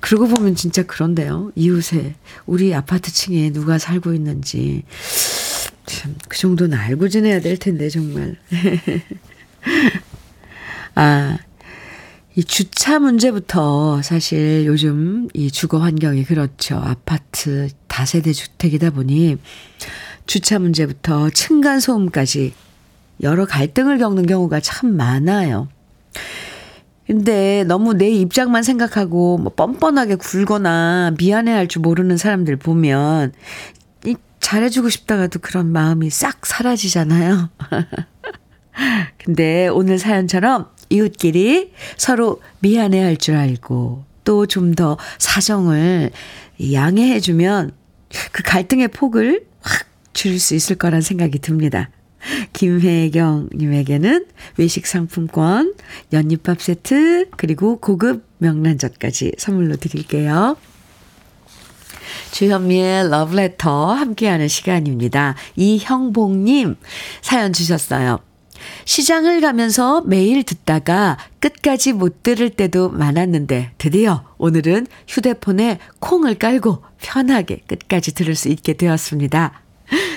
그러고 0.00 0.26
보면 0.28 0.54
진짜 0.54 0.82
그런데요. 0.82 1.52
이웃에 1.54 2.14
우리 2.46 2.74
아파트 2.74 3.12
층에 3.12 3.50
누가 3.50 3.78
살고 3.78 4.12
있는지 4.14 4.82
참 5.86 6.14
그 6.28 6.36
정도는 6.38 6.76
알고 6.78 7.08
지내야 7.08 7.40
될 7.40 7.56
텐데 7.56 7.88
정말. 7.88 8.36
아, 10.94 11.38
이 12.38 12.44
주차 12.44 13.00
문제부터 13.00 14.00
사실 14.00 14.64
요즘 14.64 15.26
이 15.34 15.50
주거 15.50 15.78
환경이 15.78 16.22
그렇죠. 16.22 16.76
아파트 16.76 17.66
다세대 17.88 18.32
주택이다 18.32 18.90
보니 18.90 19.38
주차 20.24 20.60
문제부터 20.60 21.30
층간 21.30 21.80
소음까지 21.80 22.54
여러 23.24 23.44
갈등을 23.44 23.98
겪는 23.98 24.26
경우가 24.26 24.60
참 24.60 24.96
많아요. 24.96 25.66
근데 27.08 27.64
너무 27.64 27.94
내 27.94 28.08
입장만 28.08 28.62
생각하고 28.62 29.38
뭐 29.38 29.52
뻔뻔하게 29.52 30.14
굴거나 30.14 31.14
미안해 31.18 31.50
할 31.50 31.66
줄 31.66 31.82
모르는 31.82 32.18
사람들 32.18 32.54
보면 32.54 33.32
이 34.06 34.14
잘해주고 34.38 34.90
싶다가도 34.90 35.40
그런 35.40 35.72
마음이 35.72 36.08
싹 36.08 36.46
사라지잖아요. 36.46 37.48
근데 39.18 39.66
오늘 39.66 39.98
사연처럼 39.98 40.77
이웃끼리 40.90 41.72
서로 41.96 42.40
미안해 42.60 43.02
할 43.02 43.16
줄 43.16 43.36
알고 43.36 44.04
또 44.24 44.46
좀 44.46 44.74
더 44.74 44.96
사정을 45.18 46.10
양해해 46.72 47.20
주면 47.20 47.72
그 48.32 48.42
갈등의 48.42 48.88
폭을 48.88 49.46
확 49.60 49.86
줄일 50.12 50.38
수 50.40 50.54
있을 50.54 50.76
거란 50.76 51.00
생각이 51.00 51.38
듭니다. 51.38 51.90
김혜경님에게는 52.52 54.26
외식 54.56 54.86
상품권, 54.86 55.74
연잎밥 56.12 56.60
세트, 56.60 57.30
그리고 57.36 57.78
고급 57.78 58.24
명란젓까지 58.38 59.32
선물로 59.38 59.76
드릴게요. 59.76 60.56
주현미의 62.32 63.10
러브레터 63.10 63.92
함께하는 63.92 64.48
시간입니다. 64.48 65.34
이형복님 65.56 66.76
사연 67.22 67.52
주셨어요. 67.52 68.18
시장을 68.84 69.40
가면서 69.40 70.02
매일 70.02 70.42
듣다가 70.42 71.16
끝까지 71.40 71.92
못 71.92 72.22
들을 72.22 72.50
때도 72.50 72.90
많았는데 72.90 73.72
드디어 73.78 74.24
오늘은 74.38 74.86
휴대폰에 75.06 75.78
콩을 76.00 76.36
깔고 76.36 76.82
편하게 77.00 77.62
끝까지 77.66 78.14
들을 78.14 78.34
수 78.34 78.48
있게 78.48 78.74
되었습니다. 78.74 79.62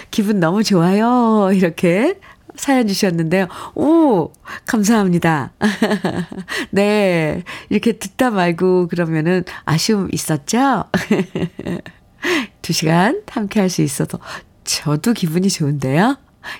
기분 0.09 0.39
너무 0.39 0.63
좋아요. 0.63 1.51
이렇게 1.53 2.19
사연 2.55 2.87
주셨는데요. 2.87 3.47
오, 3.75 4.31
감사합니다. 4.65 5.53
네. 6.71 7.43
이렇게 7.69 7.93
듣다 7.93 8.29
말고 8.29 8.87
그러면은 8.89 9.43
아쉬움 9.65 10.09
있었죠? 10.11 10.83
두 12.61 12.73
시간 12.73 13.21
함께 13.29 13.59
할 13.59 13.69
수 13.69 13.81
있어서 13.81 14.19
저도 14.63 15.13
기분이 15.13 15.49
좋은데요. 15.49 16.17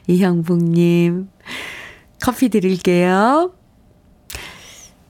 이형복님, 0.08 1.30
커피 2.22 2.50
드릴게요. 2.50 3.54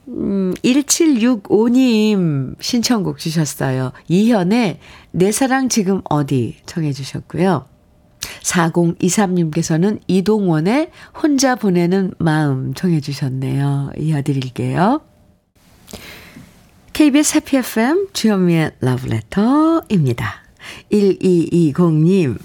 음, 0.08 0.54
1765님 0.64 2.56
신청곡 2.60 3.18
주셨어요. 3.18 3.92
이현의 4.08 4.78
내 5.12 5.32
사랑 5.32 5.68
지금 5.68 6.02
어디 6.04 6.56
청해 6.66 6.92
주셨고요. 6.92 7.66
4023님께서는 8.42 10.00
이동원의 10.06 10.90
혼자 11.22 11.54
보내는 11.54 12.14
마음 12.18 12.74
청해 12.74 13.00
주셨네요. 13.00 13.92
이어드릴게요. 13.98 15.00
KBS 16.92 17.36
해피 17.36 17.56
FM 17.58 18.08
주현미의 18.12 18.72
러브레터입니다. 18.80 20.42
1220님 20.92 22.38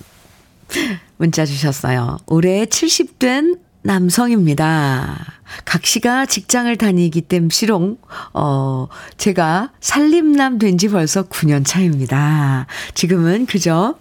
문자 1.17 1.45
주셨어요. 1.45 2.17
올해 2.28 2.65
70된 2.65 3.60
남성입니다. 3.88 5.15
각 5.63 5.86
씨가 5.86 6.26
직장을 6.26 6.76
다니기 6.76 7.21
땜시롱, 7.21 7.97
어, 8.34 8.89
제가 9.17 9.71
살림남 9.80 10.60
된 10.60 10.78
지 10.78 10.89
벌써 10.89 11.23
9년 11.23 11.65
차입니다. 11.65 12.67
지금은 12.93 13.45
그저, 13.45 13.95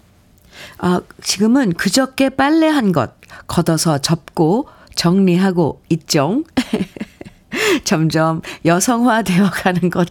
아, 0.78 1.00
지금은 1.22 1.74
그저께 1.74 2.30
빨래 2.30 2.66
한 2.66 2.90
것 2.92 3.14
걷어서 3.46 3.98
접고 3.98 4.68
정리하고 4.96 5.82
있죠. 5.90 6.42
점점 7.84 8.42
여성화 8.64 9.22
되어 9.22 9.48
가는 9.50 9.88
것 9.88 10.08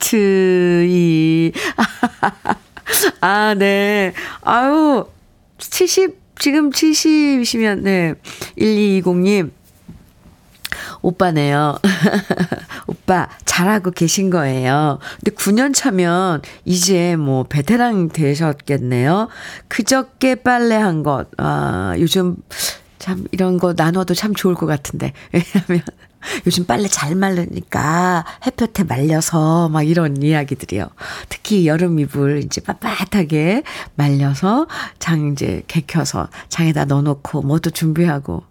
같으이. 0.00 1.52
아, 3.20 3.54
네. 3.54 4.12
아유, 4.42 5.06
70, 5.58 6.25
지금 6.38 6.70
70이시면, 6.70 7.80
네. 7.80 8.14
1220님, 8.58 9.50
오빠네요. 11.02 11.78
오빠, 12.86 13.28
잘하고 13.44 13.90
계신 13.90 14.30
거예요. 14.30 14.98
근데 15.16 15.30
9년 15.36 15.74
차면 15.74 16.42
이제 16.64 17.16
뭐 17.16 17.44
베테랑 17.44 18.10
되셨겠네요. 18.10 19.28
그저께 19.68 20.36
빨래한 20.36 21.02
것, 21.02 21.28
아, 21.38 21.94
요즘 21.98 22.36
참 22.98 23.24
이런 23.30 23.58
거 23.58 23.74
나눠도 23.76 24.14
참 24.14 24.34
좋을 24.34 24.54
것 24.54 24.66
같은데. 24.66 25.12
왜냐면 25.32 25.84
요즘 26.46 26.64
빨래 26.64 26.88
잘 26.88 27.14
말르니까 27.14 28.24
햇볕에 28.46 28.84
말려서 28.84 29.68
막 29.68 29.82
이런 29.82 30.22
이야기들이요. 30.22 30.88
특히 31.28 31.66
여름 31.66 31.98
이불 31.98 32.42
이제 32.44 32.60
빳빳하게 32.60 33.62
말려서 33.94 34.66
장 34.98 35.32
이제 35.32 35.62
개켜서 35.66 36.28
장에다 36.48 36.84
넣어놓고 36.86 37.42
뭐도 37.42 37.70
준비하고. 37.70 38.42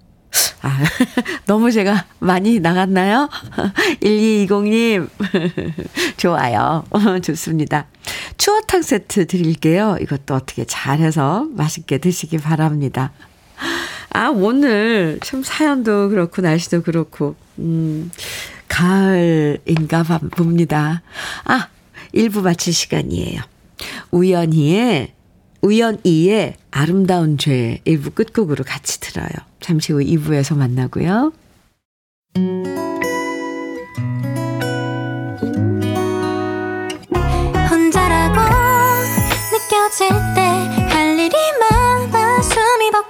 아, 0.62 0.80
너무 1.46 1.72
제가 1.72 2.06
많이 2.20 2.60
나갔나요? 2.60 3.30
1220님. 4.02 5.10
좋아요. 6.18 6.84
좋습니다. 7.24 7.86
추어탕 8.38 8.82
세트 8.82 9.28
드릴게요. 9.28 9.98
이것도 10.02 10.34
어떻게 10.34 10.66
잘해서 10.66 11.48
맛있게 11.52 12.00
드시기 12.00 12.38
바랍니다. 12.38 13.12
아, 14.10 14.30
오늘 14.30 15.20
참 15.24 15.44
사연도 15.44 16.10
그렇고 16.10 16.42
날씨도 16.42 16.84
그렇고, 16.84 17.36
음, 17.60 18.12
가을인가 18.68 20.04
봅니다. 20.32 21.02
아, 21.44 21.68
1부 22.14 22.42
마칠 22.42 22.74
시간이에요. 22.74 23.42
우연히의, 24.12 25.14
우연이의 25.62 26.56
아름다운 26.72 27.38
죄 27.38 27.82
1부 27.86 28.16
끝곡으로 28.16 28.64
같이 28.64 29.00
들어요. 29.00 29.30
잠시 29.60 29.94
후 29.94 30.00
2부에서 30.00 30.56
만나고요. 30.56 31.34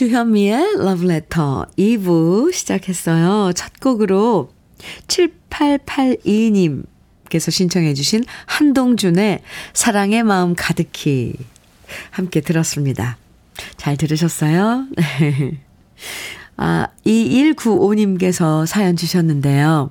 주현미의 0.00 0.76
Letter 0.78 1.66
2부 1.76 2.54
시작했어요. 2.54 3.52
첫 3.52 3.78
곡으로 3.80 4.50
7882님께서 5.08 7.50
신청해 7.50 7.92
주신 7.92 8.24
한동준의 8.46 9.42
사랑의 9.74 10.22
마음 10.22 10.54
가득히 10.56 11.34
함께 12.08 12.40
들었습니다. 12.40 13.18
잘 13.76 13.98
들으셨어요? 13.98 14.86
아, 16.56 16.86
2195님께서 17.04 18.64
사연 18.64 18.96
주셨는데요. 18.96 19.90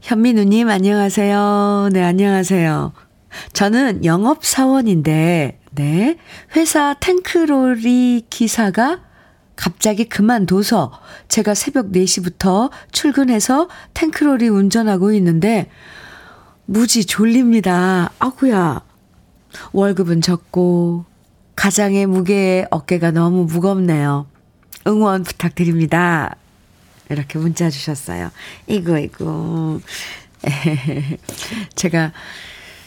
현민우님, 0.00 0.70
안녕하세요. 0.70 1.90
네, 1.92 2.02
안녕하세요. 2.02 2.94
저는 3.52 4.06
영업사원인데, 4.06 5.58
네, 5.76 6.16
회사 6.56 6.94
탱크로리 6.94 8.24
기사가 8.30 9.02
갑자기 9.56 10.06
그만둬서 10.06 10.90
제가 11.28 11.52
새벽 11.52 11.92
4시부터 11.92 12.70
출근해서 12.92 13.68
탱크로리 13.92 14.48
운전하고 14.48 15.12
있는데, 15.12 15.70
무지 16.64 17.04
졸립니다. 17.04 18.10
아구야. 18.18 18.80
월급은 19.72 20.22
적고, 20.22 21.04
가장의 21.56 22.06
무게에 22.06 22.66
어깨가 22.70 23.10
너무 23.10 23.44
무겁네요. 23.44 24.26
응원 24.86 25.24
부탁드립니다. 25.24 26.36
이렇게 27.10 27.38
문자 27.38 27.68
주셨어요. 27.68 28.30
이거, 28.66 28.98
이거. 28.98 29.78
제가 31.76 32.12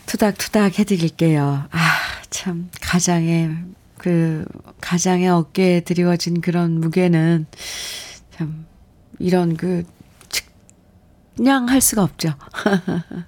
투닥투닥 0.10 0.80
해드릴게요. 0.80 1.68
아, 1.70 2.00
참, 2.32 2.72
가장의, 2.82 3.56
그, 4.00 4.44
가장의 4.82 5.30
어깨에 5.30 5.82
드리워진 5.82 6.42
그런 6.42 6.80
무게는 6.80 7.46
참, 8.36 8.66
이런 9.20 9.56
그, 9.56 9.84
그냥 11.38 11.70
할 11.70 11.80
수가 11.80 12.02
없죠. 12.02 12.34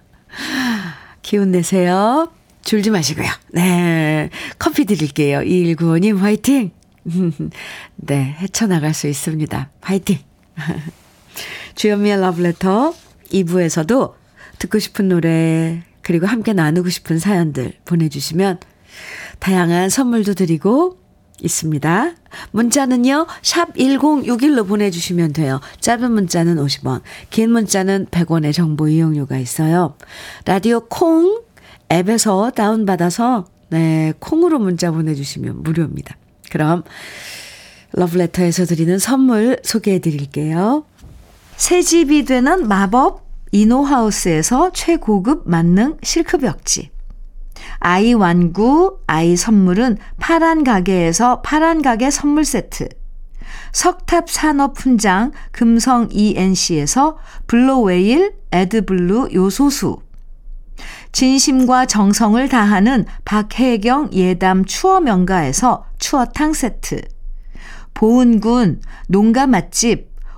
기운 1.21 1.51
내세요. 1.51 2.31
줄지 2.63 2.89
마시고요. 2.89 3.29
네. 3.53 4.31
커피 4.57 4.85
드릴게요. 4.85 5.41
2195님 5.41 6.17
화이팅! 6.17 6.71
네. 7.95 8.35
헤쳐나갈 8.39 8.95
수 8.95 9.07
있습니다. 9.07 9.69
화이팅! 9.81 10.17
주현미의 11.75 12.21
러브레터 12.21 12.95
2부에서도 13.31 14.15
듣고 14.57 14.79
싶은 14.79 15.09
노래 15.09 15.83
그리고 16.01 16.27
함께 16.27 16.53
나누고 16.53 16.89
싶은 16.89 17.19
사연들 17.19 17.73
보내주시면 17.85 18.59
다양한 19.39 19.89
선물도 19.89 20.33
드리고 20.33 20.97
있습니다. 21.41 22.11
문자는요, 22.51 23.27
샵 23.41 23.73
1061로 23.73 24.67
보내주시면 24.67 25.33
돼요. 25.33 25.59
짧은 25.79 26.11
문자는 26.11 26.57
50원, 26.57 27.01
긴 27.29 27.51
문자는 27.51 28.07
100원의 28.07 28.53
정보 28.53 28.87
이용료가 28.87 29.37
있어요. 29.37 29.95
라디오 30.45 30.81
콩 30.81 31.41
앱에서 31.91 32.51
다운받아서, 32.51 33.47
네, 33.69 34.13
콩으로 34.19 34.59
문자 34.59 34.91
보내주시면 34.91 35.63
무료입니다. 35.63 36.15
그럼 36.51 36.83
러브레터에서 37.93 38.65
드리는 38.65 38.99
선물 38.99 39.59
소개해 39.63 39.99
드릴게요. 39.99 40.85
새 41.57 41.81
집이 41.81 42.25
되는 42.25 42.67
마법 42.67 43.30
이노하우스에서 43.51 44.71
최고급 44.73 45.43
만능 45.45 45.97
실크벽지. 46.01 46.89
아이 47.79 48.13
완구, 48.13 48.99
아이 49.07 49.35
선물은 49.35 49.97
파란 50.19 50.63
가게에서 50.63 51.41
파란 51.41 51.81
가게 51.81 52.09
선물 52.09 52.45
세트. 52.45 52.89
석탑 53.73 54.29
산업 54.29 54.79
훈장 54.79 55.31
금성 55.51 56.07
ENC에서 56.11 57.17
블로웨일 57.47 58.35
에드블루 58.51 59.29
요소수. 59.33 60.01
진심과 61.11 61.85
정성을 61.85 62.47
다하는 62.49 63.05
박혜경 63.25 64.11
예담 64.13 64.65
추어 64.65 64.99
명가에서 65.01 65.85
추어탕 65.99 66.53
세트. 66.53 67.01
보은군 67.93 68.81
농가 69.07 69.45
맛집 69.45 70.10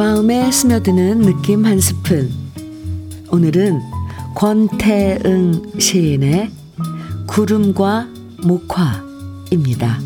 마음에 0.00 0.50
스며드는 0.50 1.20
느낌 1.20 1.66
한 1.66 1.78
스푼. 1.78 2.32
오늘은 3.30 3.82
권태응 4.34 5.78
시인의 5.78 6.50
구름과 7.26 8.08
목화입니다. 8.42 10.00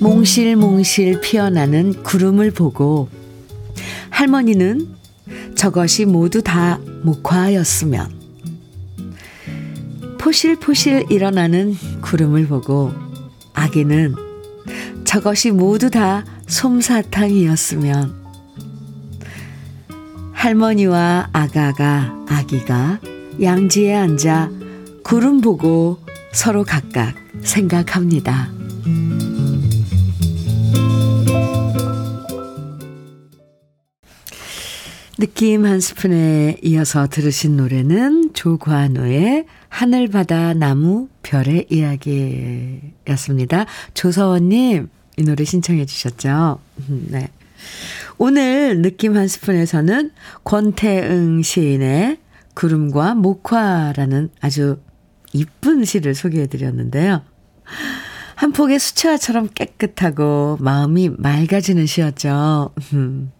몽실몽실 0.00 1.20
피어나는 1.20 2.02
구름을 2.02 2.50
보고 2.50 3.08
할머니는 4.10 4.88
저것이 5.54 6.04
모두 6.04 6.42
다 6.42 6.80
목화였으면 7.04 8.10
포실포실 10.18 11.04
일어나는 11.10 11.76
구름을 12.00 12.48
보고 12.48 13.07
아기는 13.58 14.14
저것이 15.04 15.50
모두 15.50 15.90
다 15.90 16.24
솜사탕이었으면 16.46 18.14
할머니와 20.32 21.30
아가가 21.32 22.14
아기가 22.28 23.00
양지에 23.42 23.94
앉아 23.94 24.50
구름 25.02 25.40
보고 25.40 25.98
서로 26.32 26.62
각각 26.62 27.14
생각합니다. 27.42 28.48
느낌 35.18 35.66
한 35.66 35.80
스푼에 35.80 36.58
이어서 36.62 37.08
들으신 37.08 37.56
노래는 37.56 38.34
조관우의 38.34 39.46
하늘바다 39.68 40.54
나무 40.54 41.08
별의 41.24 41.66
이야기였습니다. 41.68 43.66
조서원님 43.94 44.88
이 45.16 45.22
노래 45.24 45.42
신청해 45.44 45.86
주셨죠. 45.86 46.60
음, 46.88 47.08
네. 47.10 47.30
오늘 48.16 48.80
느낌 48.80 49.16
한 49.16 49.26
스푼에서는 49.26 50.12
권태응 50.44 51.42
시인의 51.42 52.18
구름과 52.54 53.16
목화라는 53.16 54.30
아주 54.40 54.78
이쁜 55.32 55.84
시를 55.84 56.14
소개해 56.14 56.46
드렸는데요. 56.46 57.22
한 58.36 58.52
폭의 58.52 58.78
수채화처럼 58.78 59.48
깨끗하고 59.52 60.58
마음이 60.60 61.10
맑아지는 61.18 61.86
시였죠. 61.86 62.70
음. 62.92 63.32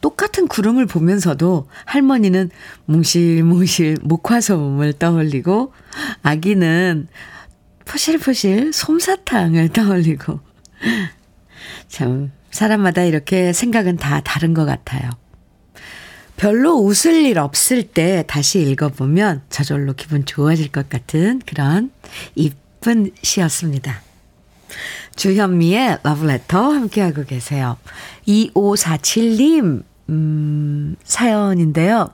똑같은 0.00 0.48
구름을 0.48 0.86
보면서도 0.86 1.68
할머니는 1.84 2.50
뭉실뭉실 2.86 3.98
목화소음을 4.02 4.94
떠올리고 4.94 5.72
아기는 6.22 7.08
포실포실 7.84 8.72
솜사탕을 8.72 9.68
떠올리고 9.70 10.40
참 11.88 12.32
사람마다 12.50 13.02
이렇게 13.02 13.52
생각은 13.52 13.96
다 13.96 14.20
다른 14.22 14.54
것 14.54 14.64
같아요. 14.64 15.10
별로 16.36 16.74
웃을 16.74 17.14
일 17.14 17.38
없을 17.38 17.84
때 17.84 18.24
다시 18.26 18.60
읽어보면 18.62 19.42
저절로 19.48 19.92
기분 19.92 20.24
좋아질 20.24 20.72
것 20.72 20.88
같은 20.88 21.40
그런 21.46 21.90
이쁜 22.34 23.12
시였습니다. 23.22 24.02
주현미의 25.16 25.98
러브레터 26.02 26.72
함께하고 26.72 27.24
계세요. 27.24 27.76
2547님, 28.26 29.82
음, 30.08 30.96
사연인데요. 31.04 32.10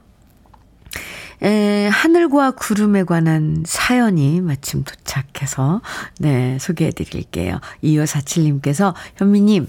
에, 1.42 1.86
하늘과 1.86 2.52
구름에 2.52 3.04
관한 3.04 3.62
사연이 3.64 4.40
마침 4.40 4.82
도착해서, 4.82 5.80
네, 6.18 6.58
소개해 6.58 6.90
드릴게요. 6.90 7.60
2547님께서, 7.84 8.94
현미님, 9.16 9.68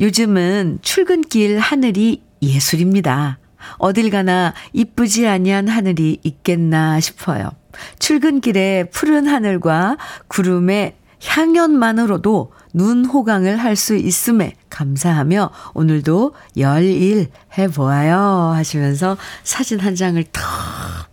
요즘은 0.00 0.78
출근길 0.82 1.58
하늘이 1.58 2.22
예술입니다. 2.40 3.38
어딜 3.78 4.10
가나 4.10 4.54
이쁘지 4.72 5.26
아니한 5.26 5.68
하늘이 5.68 6.18
있겠나 6.22 7.00
싶어요. 7.00 7.50
출근길에 7.98 8.88
푸른 8.92 9.26
하늘과 9.26 9.96
구름의 10.28 10.94
향연만으로도 11.24 12.52
눈 12.74 13.04
호강을 13.04 13.56
할 13.56 13.76
수 13.76 13.96
있음에 13.96 14.54
감사하며 14.70 15.50
오늘도 15.74 16.34
열일 16.56 17.28
해보아요 17.56 18.52
하시면서 18.54 19.16
사진 19.42 19.80
한 19.80 19.94
장을 19.94 20.22
탁 20.24 20.42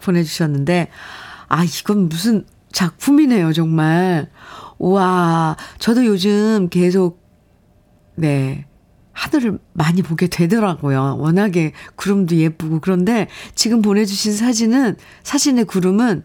보내주셨는데 0.02 0.90
아 1.48 1.64
이건 1.64 2.10
무슨 2.10 2.46
작품이네요 2.72 3.54
정말. 3.54 4.30
우와 4.78 5.58
저도 5.80 6.06
요즘 6.06 6.70
계속 6.70 7.22
네 8.16 8.66
하늘을 9.14 9.60
많이 9.74 10.02
보게 10.02 10.28
되더라고요. 10.28 11.18
워낙에 11.20 11.74
구름도 11.96 12.36
예쁘고 12.36 12.80
그런데 12.80 13.28
지금 13.56 13.82
보내주신 13.82 14.36
사진은 14.36 14.96
사진의 15.24 15.66
구름은 15.66 16.24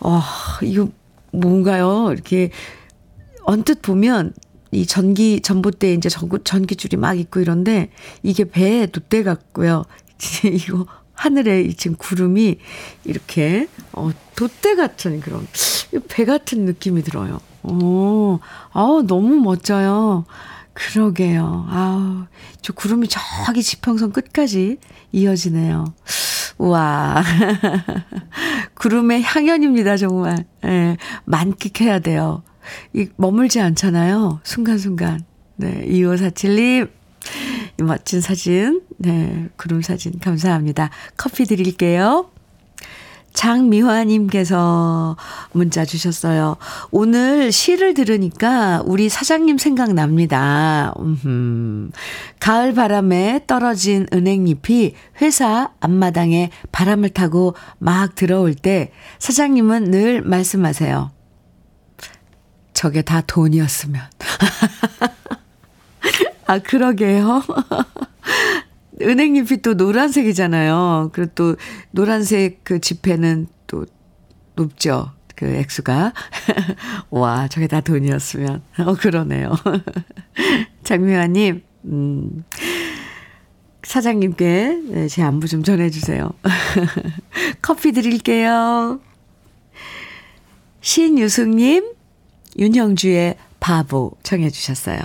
어 0.00 0.22
이거 0.62 0.88
뭔가요? 1.32 2.10
이렇게 2.12 2.50
언뜻 3.48 3.80
보면 3.80 4.34
이 4.72 4.84
전기 4.84 5.40
전봇대에 5.40 5.94
이제 5.94 6.10
전구, 6.10 6.44
전기줄이 6.44 6.98
막 6.98 7.18
있고 7.18 7.40
이런데 7.40 7.90
이게 8.22 8.44
배에 8.44 8.84
돛대 8.84 9.22
같고요. 9.22 9.84
이거 10.44 10.86
하늘에 11.14 11.66
지금 11.72 11.96
구름이 11.96 12.58
이렇게 13.06 13.66
어 13.92 14.10
돛대 14.36 14.76
같은 14.76 15.20
그런 15.20 15.46
배 16.08 16.26
같은 16.26 16.66
느낌이 16.66 17.02
들어요. 17.02 17.40
어, 17.62 18.38
아 18.72 19.02
너무 19.06 19.36
멋져요. 19.36 20.26
그러게요. 20.74 21.64
아, 21.70 22.26
저 22.60 22.74
구름이 22.74 23.08
저기 23.08 23.62
지평선 23.62 24.12
끝까지 24.12 24.76
이어지네요. 25.12 25.86
우와. 26.58 27.24
구름의 28.76 29.22
향연입니다, 29.22 29.96
정말. 29.96 30.44
예, 30.66 30.98
만끽해야 31.24 32.00
돼요. 32.00 32.42
이 32.94 33.08
머물지 33.16 33.60
않잖아요. 33.60 34.40
순간순간. 34.42 35.24
네, 35.56 35.84
2547님. 35.86 36.90
이 37.80 37.82
멋진 37.82 38.20
사진, 38.20 38.82
네, 38.96 39.48
구름 39.56 39.82
사진 39.82 40.18
감사합니다. 40.18 40.90
커피 41.16 41.44
드릴게요. 41.44 42.30
장미화님께서 43.38 45.16
문자 45.52 45.84
주셨어요. 45.84 46.56
오늘 46.90 47.52
시를 47.52 47.94
들으니까 47.94 48.82
우리 48.84 49.08
사장님 49.08 49.58
생각납니다. 49.58 50.92
음흠. 50.98 51.90
가을 52.40 52.74
바람에 52.74 53.44
떨어진 53.46 54.06
은행잎이 54.12 54.94
회사 55.20 55.70
앞마당에 55.78 56.50
바람을 56.72 57.10
타고 57.10 57.54
막 57.78 58.16
들어올 58.16 58.54
때 58.54 58.90
사장님은 59.20 59.90
늘 59.92 60.22
말씀하세요. 60.22 61.12
저게 62.78 63.02
다 63.02 63.20
돈이었으면. 63.22 64.00
아, 66.46 66.60
그러게요. 66.60 67.42
은행잎이 69.02 69.62
또 69.62 69.74
노란색이잖아요. 69.74 71.10
그리고 71.12 71.32
또 71.34 71.56
노란색 71.90 72.62
그 72.62 72.80
지폐는 72.80 73.48
또 73.66 73.84
높죠. 74.54 75.10
그 75.34 75.46
액수가. 75.46 76.12
와, 77.10 77.48
저게 77.48 77.66
다 77.66 77.80
돈이었으면. 77.80 78.62
어, 78.78 78.94
그러네요. 78.94 79.56
장미화님, 80.84 81.64
음, 81.86 82.44
사장님께 83.82 84.82
네, 84.88 85.08
제 85.08 85.24
안부 85.24 85.48
좀 85.48 85.64
전해주세요. 85.64 86.30
커피 87.60 87.90
드릴게요. 87.90 89.00
신유숙님, 90.80 91.97
윤형주의 92.58 93.36
바보 93.60 94.12
청해 94.22 94.50
주셨어요. 94.50 94.98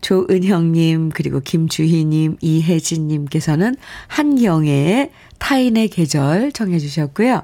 조은형님, 0.00 1.10
그리고 1.10 1.40
김주희님, 1.40 2.36
이혜진님께서는 2.40 3.76
한경애의 4.08 5.12
타인의 5.38 5.88
계절 5.88 6.52
청해 6.52 6.78
주셨고요. 6.78 7.42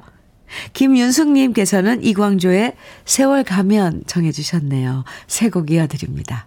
김윤숙님께서는 0.73 2.05
이광조의 2.05 2.75
세월 3.05 3.45
가면 3.45 4.03
청해 4.07 4.33
주셨네요. 4.33 5.05
새 5.27 5.49
곡 5.49 5.71
이어드립니다. 5.71 6.47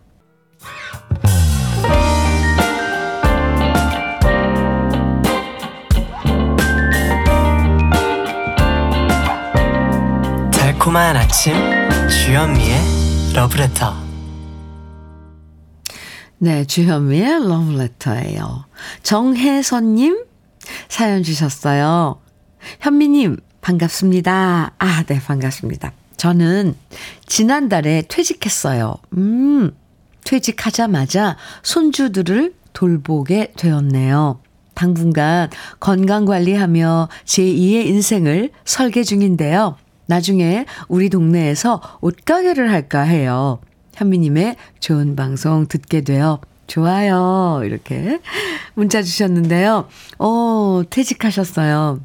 달콤한 10.51 11.15
아침 11.17 11.86
주현미의 12.25 12.75
러브레터 13.35 13.93
네, 16.39 16.65
주현미의 16.65 17.47
러브레터예요. 17.47 18.65
정혜선님 19.03 20.25
사연 20.89 21.23
주셨어요. 21.23 22.19
현미님 22.81 23.37
반갑습니다. 23.61 24.73
아, 24.77 25.03
네, 25.03 25.19
반갑습니다. 25.19 25.93
저는 26.17 26.75
지난달에 27.25 28.03
퇴직했어요. 28.09 28.95
음, 29.15 29.71
퇴직하자마자 30.25 31.37
손주들을 31.63 32.53
돌보게 32.73 33.53
되었네요. 33.55 34.39
당분간 34.73 35.49
건강 35.79 36.25
관리하며 36.25 37.09
제2의 37.25 37.85
인생을 37.87 38.51
설계 38.65 39.03
중인데요. 39.03 39.77
나중에 40.07 40.65
우리 40.87 41.09
동네에서 41.09 41.81
옷가게를 42.01 42.71
할까 42.71 43.01
해요. 43.01 43.59
현미님의 43.93 44.55
좋은 44.79 45.15
방송 45.15 45.67
듣게 45.67 46.01
되어 46.01 46.39
좋아요. 46.67 47.61
이렇게 47.63 48.19
문자 48.73 49.01
주셨는데요. 49.01 49.87
어, 50.19 50.81
퇴직하셨어요. 50.89 52.01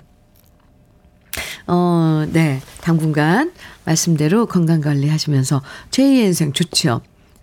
어, 1.66 2.26
네. 2.32 2.60
당분간 2.80 3.52
말씀대로 3.84 4.46
건강 4.46 4.80
관리 4.80 5.08
하시면서 5.08 5.62
제2의 5.90 6.24
인생 6.24 6.52
좋지요. 6.52 7.02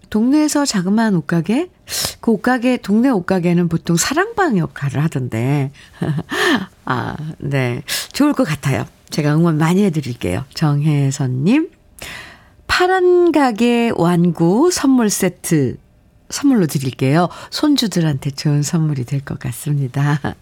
동네에서 0.09 0.65
자그마한 0.65 1.15
옷가게? 1.15 1.69
그 2.19 2.31
옷가게, 2.31 2.77
동네 2.77 3.09
옷가게는 3.09 3.69
보통 3.69 3.95
사랑방 3.95 4.57
역할을 4.57 5.03
하던데. 5.03 5.71
아, 6.85 7.15
네. 7.37 7.83
좋을 8.11 8.33
것 8.33 8.47
같아요. 8.47 8.85
제가 9.09 9.35
응원 9.35 9.57
많이 9.57 9.83
해드릴게요. 9.83 10.45
정혜선님. 10.53 11.71
파란 12.67 13.31
가게 13.31 13.91
완구 13.95 14.69
선물 14.71 15.09
세트 15.09 15.77
선물로 16.29 16.67
드릴게요. 16.67 17.27
손주들한테 17.49 18.31
좋은 18.31 18.61
선물이 18.61 19.05
될 19.05 19.21
것 19.21 19.39
같습니다. 19.39 20.19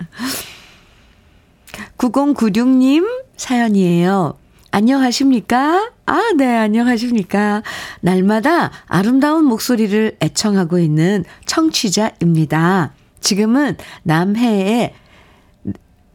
9096님 1.97 3.07
사연이에요. 3.37 4.37
안녕하십니까? 4.71 5.91
아, 6.05 6.21
네, 6.37 6.57
안녕하십니까? 6.57 7.63
날마다 8.01 8.71
아름다운 8.85 9.45
목소리를 9.45 10.17
애청하고 10.21 10.79
있는 10.79 11.23
청취자입니다. 11.45 12.93
지금은 13.21 13.77
남해에 14.03 14.93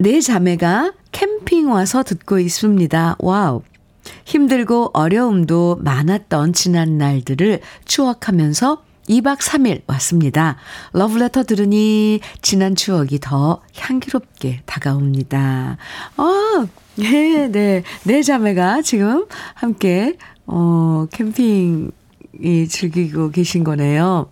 네 0.03 0.21
자매가 0.21 0.95
캠핑 1.13 1.71
와서 1.71 2.03
듣고 2.03 2.41
있습니다. 2.41 3.19
Wow. 3.21 3.63
힘들고 4.25 4.91
어려움도 4.95 5.79
많았던 5.81 6.55
지난 6.55 6.99
날들을 6.99 7.61
추억하면서 7.85 8.83
2박 9.09 9.39
3일 9.39 9.83
왔습니다. 9.87 10.57
러브레터 10.93 11.45
들으니 11.45 12.19
지난 12.41 12.75
추억이 12.75 13.21
더 13.21 13.63
향기롭게 13.79 14.63
다가옵니다. 14.67 15.77
어, 16.17 16.25
네, 16.97 17.47
네. 17.47 17.85
네 18.03 18.23
자매가 18.25 18.83
지금 18.83 19.27
함께, 19.55 20.17
어, 20.47 21.07
캠핑이 21.13 22.67
즐기고 22.69 23.31
계신 23.31 23.63
거네요. 23.63 24.32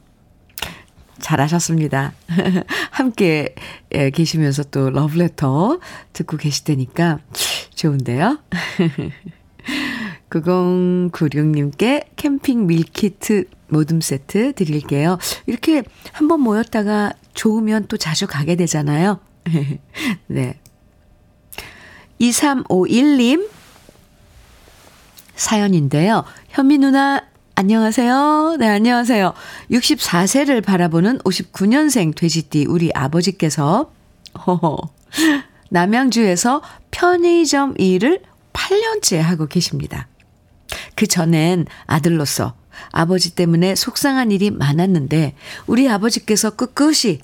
잘하셨습니다. 1.21 2.13
함께 2.91 3.55
예, 3.93 4.11
계시면서 4.11 4.65
또 4.65 4.91
러브레터 4.91 5.81
듣고 6.13 6.37
계시다니까 6.37 7.19
좋은데요? 7.75 8.39
9096님께 10.31 12.07
캠핑 12.17 12.67
밀키트 12.67 13.45
모둠 13.69 14.01
세트 14.01 14.55
드릴게요. 14.55 15.19
이렇게 15.47 15.83
한번 16.13 16.41
모였다가 16.41 17.13
좋으면 17.35 17.87
또 17.89 17.97
자주 17.97 18.27
가게 18.27 18.57
되잖아요. 18.57 19.21
네. 20.27 20.59
2351님 22.21 23.49
사연인데요. 25.35 26.25
현미 26.51 26.79
누나 26.79 27.30
안녕하세요. 27.61 28.57
네, 28.59 28.69
안녕하세요. 28.69 29.35
64세를 29.71 30.65
바라보는 30.65 31.19
59년생 31.19 32.15
돼지띠 32.17 32.65
우리 32.67 32.91
아버지께서 32.95 33.93
허허, 34.47 34.79
남양주에서 35.69 36.63
편의점 36.91 37.75
일을 37.77 38.23
8년째 38.55 39.19
하고 39.19 39.47
계십니다. 39.47 40.09
그 40.95 41.07
전엔 41.07 41.67
아들로서 41.85 42.55
아버지 42.93 43.35
때문에 43.35 43.75
속상한 43.75 44.31
일이 44.31 44.51
많았는데 44.51 45.35
우리 45.67 45.87
아버지께서 45.87 46.57
꿋꿋이 46.57 47.19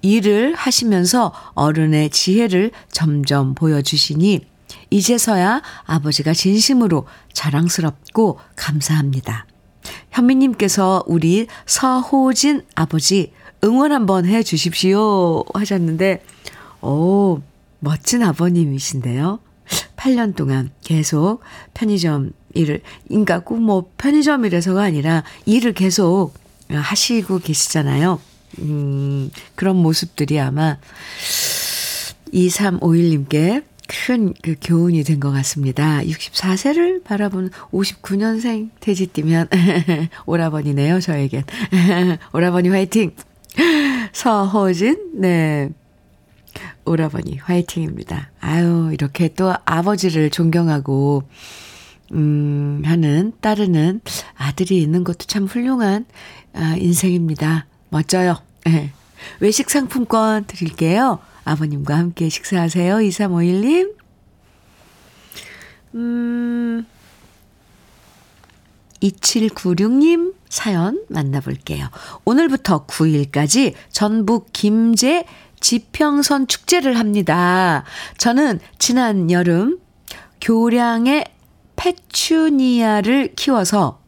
일을 0.00 0.54
하시면서 0.54 1.34
어른의 1.52 2.08
지혜를 2.08 2.70
점점 2.90 3.54
보여주시니 3.54 4.40
이제서야 4.88 5.60
아버지가 5.84 6.32
진심으로 6.32 7.06
자랑스럽고 7.34 8.40
감사합니다. 8.56 9.44
현미님께서 10.16 11.04
우리 11.06 11.46
서호진 11.66 12.62
아버지 12.74 13.32
응원 13.62 13.92
한번 13.92 14.24
해 14.24 14.42
주십시오 14.42 15.44
하셨는데, 15.52 16.22
오, 16.80 17.40
멋진 17.80 18.22
아버님이신데요. 18.22 19.40
8년 19.96 20.34
동안 20.34 20.70
계속 20.82 21.40
편의점 21.74 22.32
일을, 22.54 22.80
그러니까 23.08 23.40
꼭 23.40 23.58
뭐 23.58 23.90
편의점 23.98 24.44
일에서가 24.46 24.82
아니라 24.82 25.22
일을 25.44 25.74
계속 25.74 26.32
하시고 26.70 27.40
계시잖아요. 27.40 28.20
음, 28.60 29.30
그런 29.54 29.76
모습들이 29.76 30.40
아마 30.40 30.78
2351님께 32.32 33.64
큰 33.88 34.34
그 34.42 34.54
교훈이 34.60 35.02
된 35.04 35.20
것 35.20 35.30
같습니다. 35.32 36.00
64세를 36.00 37.02
바라보는 37.04 37.50
59년생 37.72 38.70
돼지띠면 38.80 39.48
오라버니네요, 40.26 41.00
저에겐. 41.00 41.44
오라버니 42.32 42.68
화이팅! 42.68 43.12
서호진, 44.12 45.12
네. 45.20 45.70
오라버니 46.84 47.38
화이팅입니다. 47.38 48.30
아유, 48.40 48.90
이렇게 48.92 49.28
또 49.28 49.52
아버지를 49.64 50.30
존경하고, 50.30 51.22
음, 52.12 52.82
하는, 52.84 53.32
따르는 53.40 54.00
아들이 54.36 54.80
있는 54.80 55.02
것도 55.04 55.26
참 55.26 55.44
훌륭한 55.46 56.06
아, 56.54 56.76
인생입니다. 56.78 57.66
멋져요. 57.90 58.36
네. 58.64 58.92
외식 59.40 59.70
상품권 59.70 60.44
드릴게요. 60.46 61.18
아버님과 61.46 61.96
함께 61.96 62.28
식사하세요. 62.28 62.96
2351님. 62.96 63.94
음, 65.94 66.84
2796님 69.00 70.34
사연 70.48 71.04
만나볼게요. 71.08 71.88
오늘부터 72.24 72.86
9일까지 72.86 73.74
전북 73.90 74.48
김제 74.52 75.24
지평선 75.60 76.48
축제를 76.48 76.98
합니다. 76.98 77.84
저는 78.18 78.58
지난 78.78 79.30
여름 79.30 79.78
교량의 80.40 81.24
페추니아를 81.76 83.34
키워서 83.36 84.00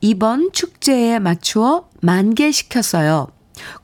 이번 0.00 0.52
축제에 0.52 1.18
맞추어 1.18 1.88
만개시켰어요. 2.00 3.28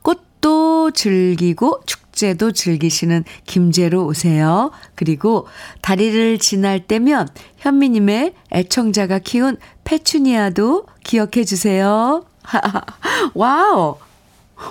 꽃도 0.01 0.91
즐기고 0.91 1.81
축 1.85 2.06
축제도 2.17 2.51
즐기시는 2.51 3.23
김제로 3.45 4.05
오세요. 4.07 4.71
그리고 4.95 5.47
다리를 5.83 6.39
지날 6.39 6.79
때면 6.79 7.27
현미님의 7.57 8.33
애청자가 8.51 9.19
키운 9.19 9.57
페추니아도 9.83 10.87
기억해 11.03 11.43
주세요. 11.45 12.25
Wow! 13.35 13.97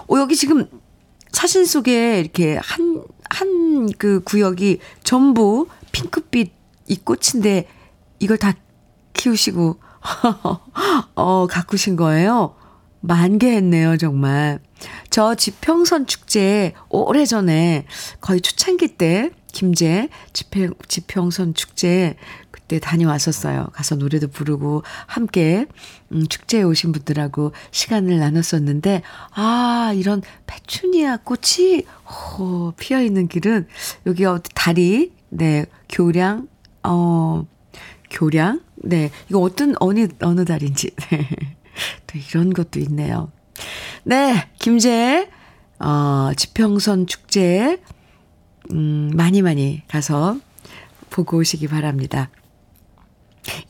오, 0.08 0.18
여기 0.18 0.34
지금 0.34 0.68
사진 1.30 1.64
속에 1.64 2.18
이렇게 2.18 2.58
한, 2.60 3.04
한 3.30 3.92
그 3.98 4.20
구역이 4.24 4.80
전부 5.04 5.68
핑크빛 5.92 6.52
이 6.88 6.96
꽃인데 6.96 7.68
이걸 8.18 8.38
다 8.38 8.54
키우시고, 9.12 9.78
어, 11.14 11.46
가꾸신 11.46 11.94
거예요. 11.94 12.56
만개했네요, 13.00 13.98
정말. 13.98 14.58
저 15.10 15.34
지평선 15.34 16.06
축제 16.06 16.72
오래전에 16.88 17.86
거의 18.20 18.40
초창기 18.40 18.96
때 18.96 19.30
김제 19.52 20.08
지평, 20.32 20.74
지평선 20.86 21.54
축제 21.54 22.16
그때 22.50 22.78
다녀왔었어요. 22.78 23.68
가서 23.72 23.94
노래도 23.94 24.28
부르고 24.28 24.82
함께 25.06 25.66
음, 26.12 26.26
축제에 26.26 26.62
오신 26.62 26.92
분들하고 26.92 27.52
시간을 27.70 28.18
나눴었는데 28.18 29.02
아 29.34 29.92
이런 29.94 30.20
페추니아 30.46 31.18
꽃이 31.18 31.84
호, 32.04 32.72
피어 32.76 33.02
있는 33.02 33.28
길은 33.28 33.68
여기 34.06 34.24
어디 34.24 34.50
다리 34.54 35.12
네 35.28 35.64
교량 35.88 36.48
어 36.82 37.46
교량 38.10 38.60
네 38.76 39.10
이거 39.30 39.40
어떤 39.40 39.74
어느 39.80 40.08
어느 40.20 40.44
달인지 40.44 40.90
네. 41.10 41.28
또 42.06 42.18
이런 42.18 42.52
것도 42.52 42.80
있네요. 42.80 43.30
네, 44.04 44.48
김제 44.58 45.30
어 45.78 46.30
지평선 46.36 47.06
축제 47.06 47.80
음 48.70 49.10
많이 49.14 49.42
많이 49.42 49.82
가서 49.88 50.38
보고 51.10 51.38
오시기 51.38 51.68
바랍니다. 51.68 52.30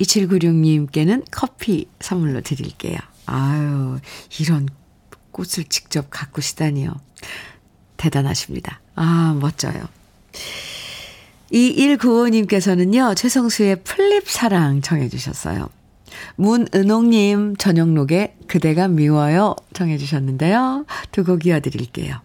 2796님께는 0.01 1.25
커피 1.31 1.89
선물로 2.01 2.41
드릴게요. 2.41 2.99
아유, 3.27 3.99
이런 4.41 4.69
꽃을 5.33 5.67
직접 5.69 6.07
가꾸시다니요. 6.11 6.95
대단하십니다. 7.97 8.81
아, 8.95 9.37
멋져요. 9.41 9.89
2195님께서는요, 11.53 13.17
최성수의 13.17 13.83
풀잎 13.85 14.29
사랑 14.29 14.81
청해주셨어요. 14.81 15.69
문은옥님 16.37 17.57
저녁록에 17.57 18.37
그대가 18.47 18.89
미워요 18.89 19.55
청해주셨는데요. 19.73 20.87
두 21.13 21.25
곡 21.25 21.47
이어드릴게요. 21.47 22.21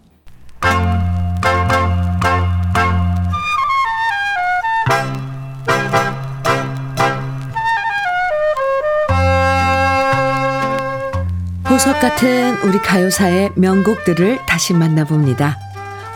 보석 11.64 12.00
같은 12.00 12.56
우리 12.64 12.78
가요사의 12.78 13.52
명곡들을 13.56 14.40
다시 14.46 14.74
만나봅니다. 14.74 15.58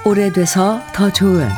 오래돼서 0.05 0.81
더 0.93 1.11
좋은 1.12 1.49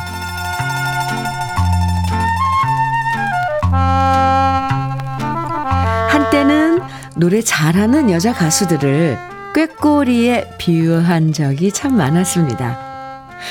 노래 7.19 7.43
잘하는 7.43 8.11
여자 8.11 8.33
가수들을 8.33 9.19
꾀꼬리에 9.53 10.55
비유한 10.57 11.33
적이 11.33 11.73
참 11.73 11.97
많았습니다. 11.97 12.79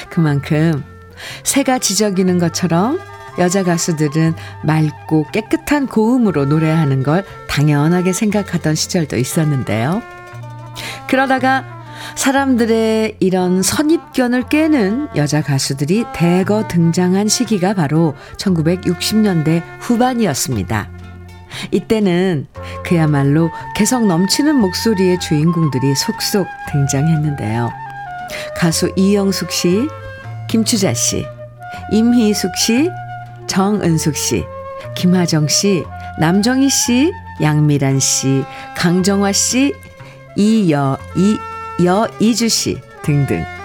그만큼 0.10 0.84
새가 1.44 1.80
지저귀는 1.80 2.40
것처럼 2.40 2.98
여자 3.40 3.64
가수들은 3.64 4.36
맑고 4.64 5.28
깨끗한 5.34 5.88
고음으로 5.88 6.46
노래하는 6.46 7.04
걸 7.04 7.26
당연하게 7.50 8.14
생각하던 8.14 8.74
시절도 8.74 9.18
있었는데요. 9.18 10.02
그러다가 11.10 11.66
사람들의 12.16 13.18
이런 13.20 13.62
선입견을 13.62 14.48
깨는 14.48 15.10
여자 15.18 15.42
가수들이 15.42 16.06
대거 16.14 16.70
등장한 16.70 17.28
시기가 17.28 17.74
바로 17.74 18.16
1960년대 18.38 19.62
후반이었습니다. 19.82 20.97
이때는 21.72 22.48
그야말로 22.84 23.50
개성 23.76 24.08
넘치는 24.08 24.56
목소리의 24.56 25.20
주인공들이 25.20 25.96
속속 25.96 26.48
등장했는데요. 26.72 27.70
가수 28.56 28.92
이영숙 28.96 29.52
씨, 29.52 29.88
김추자 30.50 30.94
씨, 30.94 31.26
임희숙 31.92 32.56
씨, 32.56 32.90
정은숙 33.48 34.16
씨, 34.16 34.44
김하정 34.96 35.48
씨, 35.48 35.84
남정희 36.20 36.70
씨, 36.70 37.12
양미란 37.42 38.00
씨, 38.00 38.44
강정화 38.76 39.32
씨, 39.32 39.74
이여, 40.36 40.98
이, 41.16 41.38
여 41.86 42.08
이주 42.20 42.50
씨 42.50 42.78
등등. 43.04 43.57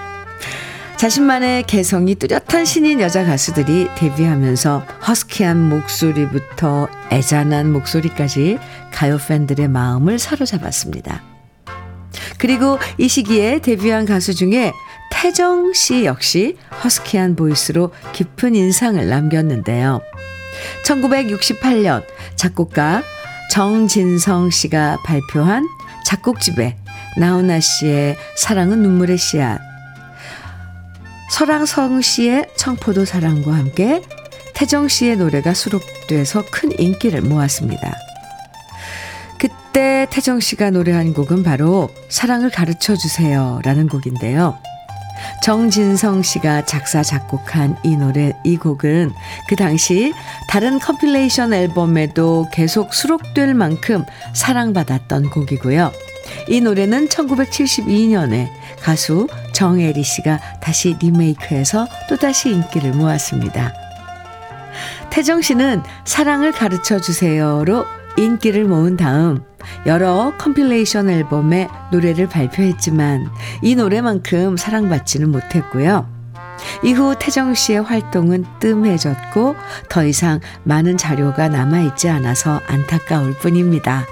자신만의 1.02 1.64
개성이 1.64 2.14
뚜렷한 2.14 2.64
신인 2.64 3.00
여자 3.00 3.24
가수들이 3.24 3.88
데뷔하면서 3.96 4.86
허스키한 5.08 5.68
목소리부터 5.68 6.86
애잔한 7.10 7.72
목소리까지 7.72 8.60
가요 8.92 9.18
팬들의 9.18 9.66
마음을 9.66 10.20
사로잡았습니다. 10.20 11.20
그리고 12.38 12.78
이 12.98 13.08
시기에 13.08 13.58
데뷔한 13.58 14.06
가수 14.06 14.32
중에 14.32 14.72
태정 15.10 15.72
씨 15.72 16.04
역시 16.04 16.56
허스키한 16.84 17.34
보이스로 17.34 17.90
깊은 18.12 18.54
인상을 18.54 19.04
남겼는데요. 19.04 20.00
1968년 20.86 22.04
작곡가 22.36 23.02
정진성 23.50 24.50
씨가 24.50 24.98
발표한 25.04 25.66
작곡집에 26.04 26.76
나훈아 27.18 27.58
씨의 27.58 28.16
사랑은 28.36 28.82
눈물의 28.82 29.18
씨앗, 29.18 29.71
설랑성 31.32 32.02
씨의 32.02 32.46
청포도 32.56 33.06
사랑과 33.06 33.54
함께 33.54 34.02
태정 34.52 34.86
씨의 34.86 35.16
노래가 35.16 35.54
수록돼서 35.54 36.44
큰 36.50 36.78
인기를 36.78 37.22
모았습니다. 37.22 37.96
그때 39.38 40.06
태정 40.10 40.40
씨가 40.40 40.70
노래한 40.70 41.14
곡은 41.14 41.42
바로 41.42 41.88
사랑을 42.10 42.50
가르쳐 42.50 42.94
주세요 42.94 43.60
라는 43.64 43.88
곡인데요. 43.88 44.58
정진성 45.42 46.22
씨가 46.22 46.66
작사, 46.66 47.02
작곡한 47.02 47.78
이 47.82 47.96
노래, 47.96 48.34
이 48.44 48.58
곡은 48.58 49.12
그 49.48 49.56
당시 49.56 50.12
다른 50.48 50.78
compilation 50.78 51.54
앨범에도 51.54 52.48
계속 52.52 52.92
수록될 52.92 53.54
만큼 53.54 54.04
사랑받았던 54.34 55.30
곡이고요. 55.30 55.92
이 56.48 56.60
노래는 56.60 57.08
1972년에 57.08 58.50
가수 58.80 59.28
정혜리 59.52 60.02
씨가 60.02 60.40
다시 60.60 60.96
리메이크해서 61.00 61.86
또다시 62.08 62.50
인기를 62.50 62.92
모았습니다. 62.92 63.72
태정 65.10 65.42
씨는 65.42 65.82
사랑을 66.04 66.52
가르쳐 66.52 66.98
주세요로 67.00 67.84
인기를 68.16 68.64
모은 68.64 68.96
다음 68.96 69.42
여러 69.86 70.32
compilation 70.38 71.08
앨범에 71.08 71.68
노래를 71.90 72.28
발표했지만 72.28 73.30
이 73.62 73.74
노래만큼 73.74 74.56
사랑받지는 74.56 75.30
못했고요. 75.30 76.08
이후 76.82 77.14
태정 77.18 77.54
씨의 77.54 77.82
활동은 77.82 78.44
뜸해졌고 78.60 79.56
더 79.88 80.04
이상 80.04 80.40
많은 80.64 80.96
자료가 80.96 81.48
남아있지 81.48 82.08
않아서 82.08 82.60
안타까울 82.66 83.34
뿐입니다. 83.34 84.06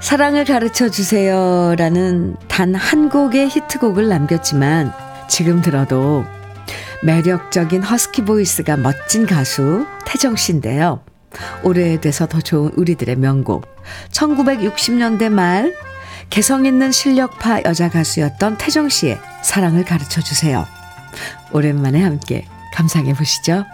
사랑을 0.00 0.44
가르쳐 0.44 0.88
주세요라는 0.88 2.36
단 2.48 2.74
한 2.74 3.08
곡의 3.10 3.48
히트곡을 3.48 4.08
남겼지만 4.08 4.92
지금 5.28 5.60
들어도 5.60 6.24
매력적인 7.02 7.82
허스키 7.82 8.22
보이스가 8.22 8.76
멋진 8.76 9.26
가수 9.26 9.86
태정 10.06 10.36
씨인데요. 10.36 11.02
오래돼서 11.62 12.26
더 12.26 12.40
좋은 12.40 12.72
우리들의 12.76 13.16
명곡. 13.16 13.66
1960년대 14.10 15.28
말 15.28 15.74
개성 16.28 16.66
있는 16.66 16.92
실력파 16.92 17.62
여자 17.64 17.88
가수였던 17.88 18.58
태정 18.58 18.88
씨의 18.88 19.18
사랑을 19.42 19.84
가르쳐 19.84 20.20
주세요. 20.20 20.66
오랜만에 21.52 22.02
함께 22.02 22.46
감상해 22.74 23.14
보시죠. 23.14 23.64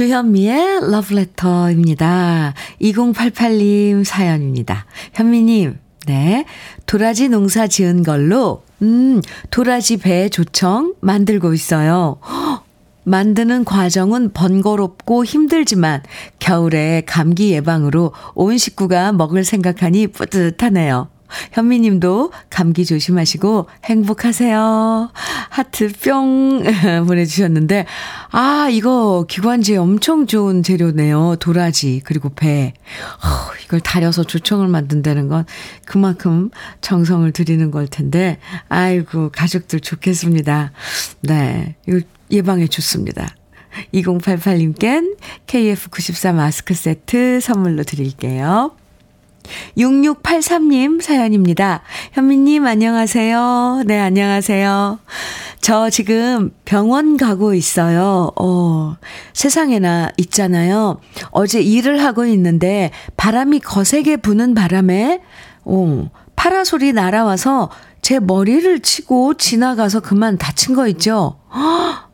주현미의 0.00 0.90
러브레터입니다. 0.90 2.54
2088님 2.80 4.02
사연입니다. 4.02 4.86
현미님, 5.12 5.76
네. 6.06 6.46
도라지 6.86 7.28
농사 7.28 7.66
지은 7.66 8.02
걸로, 8.02 8.62
음, 8.80 9.20
도라지 9.50 9.98
배 9.98 10.30
조청 10.30 10.94
만들고 11.02 11.52
있어요. 11.52 12.16
만드는 13.04 13.66
과정은 13.66 14.32
번거롭고 14.32 15.26
힘들지만 15.26 16.02
겨울에 16.38 17.02
감기 17.04 17.52
예방으로 17.52 18.14
온 18.34 18.56
식구가 18.56 19.12
먹을 19.12 19.44
생각하니 19.44 20.06
뿌듯하네요. 20.06 21.10
현미님도 21.52 22.32
감기 22.50 22.84
조심하시고 22.84 23.68
행복하세요. 23.84 25.10
하트 25.50 25.92
뿅 25.92 26.62
보내주셨는데, 27.06 27.86
아, 28.30 28.68
이거 28.70 29.24
기관지에 29.28 29.76
엄청 29.76 30.26
좋은 30.26 30.62
재료네요. 30.62 31.36
도라지, 31.40 32.00
그리고 32.04 32.28
배. 32.30 32.72
어, 33.22 33.52
이걸 33.64 33.80
달여서 33.80 34.24
조청을 34.24 34.68
만든다는 34.68 35.28
건 35.28 35.44
그만큼 35.84 36.50
정성을 36.80 37.30
들이는 37.32 37.70
걸 37.70 37.86
텐데, 37.86 38.38
아이고, 38.68 39.30
가족들 39.30 39.80
좋겠습니다. 39.80 40.72
네. 41.22 41.76
이거 41.86 42.00
예방에 42.30 42.66
좋습니다. 42.66 43.34
2088님껜 43.94 45.16
KF94 45.46 46.34
마스크 46.34 46.74
세트 46.74 47.40
선물로 47.40 47.84
드릴게요. 47.84 48.72
6683님 49.76 51.00
사연입니다. 51.00 51.82
현미님, 52.12 52.66
안녕하세요. 52.66 53.82
네, 53.86 53.98
안녕하세요. 53.98 54.98
저 55.60 55.90
지금 55.90 56.50
병원 56.64 57.16
가고 57.16 57.54
있어요. 57.54 58.32
어, 58.36 58.96
세상에나 59.32 60.10
있잖아요. 60.16 61.00
어제 61.30 61.60
일을 61.60 62.02
하고 62.02 62.24
있는데 62.26 62.90
바람이 63.16 63.60
거세게 63.60 64.18
부는 64.18 64.54
바람에, 64.54 65.20
어, 65.64 66.10
파라솔이 66.36 66.92
날아와서 66.94 67.70
제 68.02 68.18
머리를 68.18 68.80
치고 68.80 69.34
지나가서 69.34 70.00
그만 70.00 70.38
다친 70.38 70.74
거 70.74 70.88
있죠? 70.88 71.38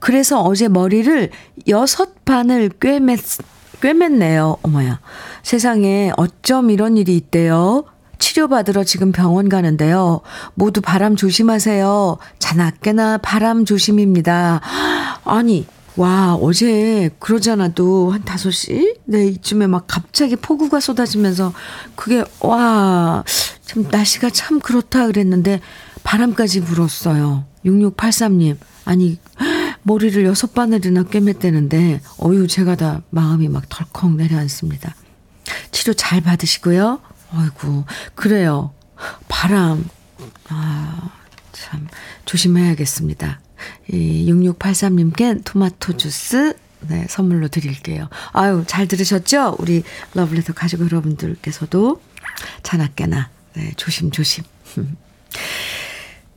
그래서 0.00 0.42
어제 0.42 0.68
머리를 0.68 1.30
여섯 1.68 2.24
반을 2.24 2.68
꿰맸, 2.68 3.42
꿰맸네요. 3.84 4.58
어머야. 4.62 5.00
세상에 5.42 6.10
어쩜 6.16 6.70
이런 6.70 6.96
일이 6.96 7.16
있대요. 7.16 7.84
치료받으러 8.18 8.84
지금 8.84 9.12
병원 9.12 9.50
가는데요. 9.50 10.22
모두 10.54 10.80
바람 10.80 11.16
조심하세요. 11.16 12.16
자나깨나 12.38 13.18
바람 13.18 13.66
조심입니다. 13.66 14.62
아니, 15.24 15.66
와, 15.96 16.34
어제 16.34 17.10
그러지 17.18 17.50
않아도 17.50 18.10
한 18.10 18.22
5시? 18.22 19.00
네, 19.04 19.26
이쯤에 19.26 19.66
막 19.66 19.84
갑자기 19.86 20.36
폭우가 20.36 20.80
쏟아지면서 20.80 21.52
그게, 21.94 22.24
와, 22.40 23.22
참, 23.60 23.86
날씨가 23.90 24.30
참 24.30 24.60
그렇다 24.60 25.06
그랬는데 25.06 25.60
바람까지 26.04 26.62
불었어요. 26.62 27.44
6683님. 27.66 28.56
아니, 28.86 29.18
머리를 29.84 30.24
여섯 30.24 30.54
바늘이나 30.54 31.04
꿰맸대는데, 31.04 32.00
어유, 32.22 32.48
제가 32.48 32.74
다 32.74 33.02
마음이 33.10 33.48
막 33.48 33.68
덜컥 33.68 34.16
내려앉습니다. 34.16 34.94
치료 35.70 35.94
잘 35.94 36.20
받으시고요. 36.20 37.00
아이고, 37.32 37.84
그래요. 38.14 38.72
바람. 39.28 39.88
아, 40.48 41.10
참, 41.52 41.86
조심해야겠습니다. 42.24 43.40
이 43.90 44.26
6683님께 44.30 45.42
토마토 45.44 45.96
주스, 45.96 46.54
네, 46.88 47.06
선물로 47.08 47.48
드릴게요. 47.48 48.08
아유, 48.32 48.64
잘 48.66 48.88
들으셨죠? 48.88 49.56
우리 49.58 49.82
러블레터 50.14 50.54
가족 50.54 50.80
여러분들께서도 50.80 52.00
자나깨나, 52.62 53.30
네, 53.54 53.72
조심조심. 53.76 54.44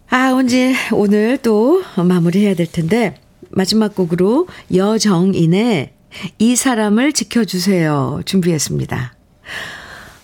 아, 0.10 0.32
언제, 0.34 0.74
오늘 0.92 1.38
또 1.42 1.84
마무리해야 1.96 2.56
될 2.56 2.66
텐데, 2.68 3.20
마지막 3.58 3.96
곡으로 3.96 4.48
여정인의 4.72 5.92
이 6.38 6.56
사람을 6.56 7.12
지켜주세요. 7.12 8.22
준비했습니다. 8.24 9.14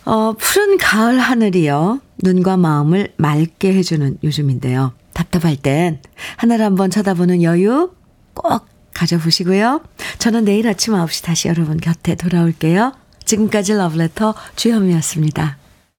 어, 0.05 0.33
푸른 0.33 0.77
가을 0.77 1.17
하늘이요. 1.17 1.99
눈과 2.21 2.57
마음을 2.57 3.11
맑게 3.17 3.73
해주는 3.73 4.19
요즘인데요. 4.23 4.93
답답할 5.13 5.55
땐 5.55 5.99
하늘 6.37 6.61
한번 6.61 6.91
쳐다보는 6.91 7.41
여유 7.41 7.91
꼭 8.35 8.67
가져보시고요. 8.93 9.81
저는 10.19 10.45
내일 10.45 10.67
아침 10.67 10.93
9시 10.93 11.25
다시 11.25 11.47
여러분 11.47 11.77
곁에 11.77 12.13
돌아올게요. 12.13 12.93
지금까지 13.25 13.73
러브레터 13.73 14.35
주현미였습니다. 14.55 15.62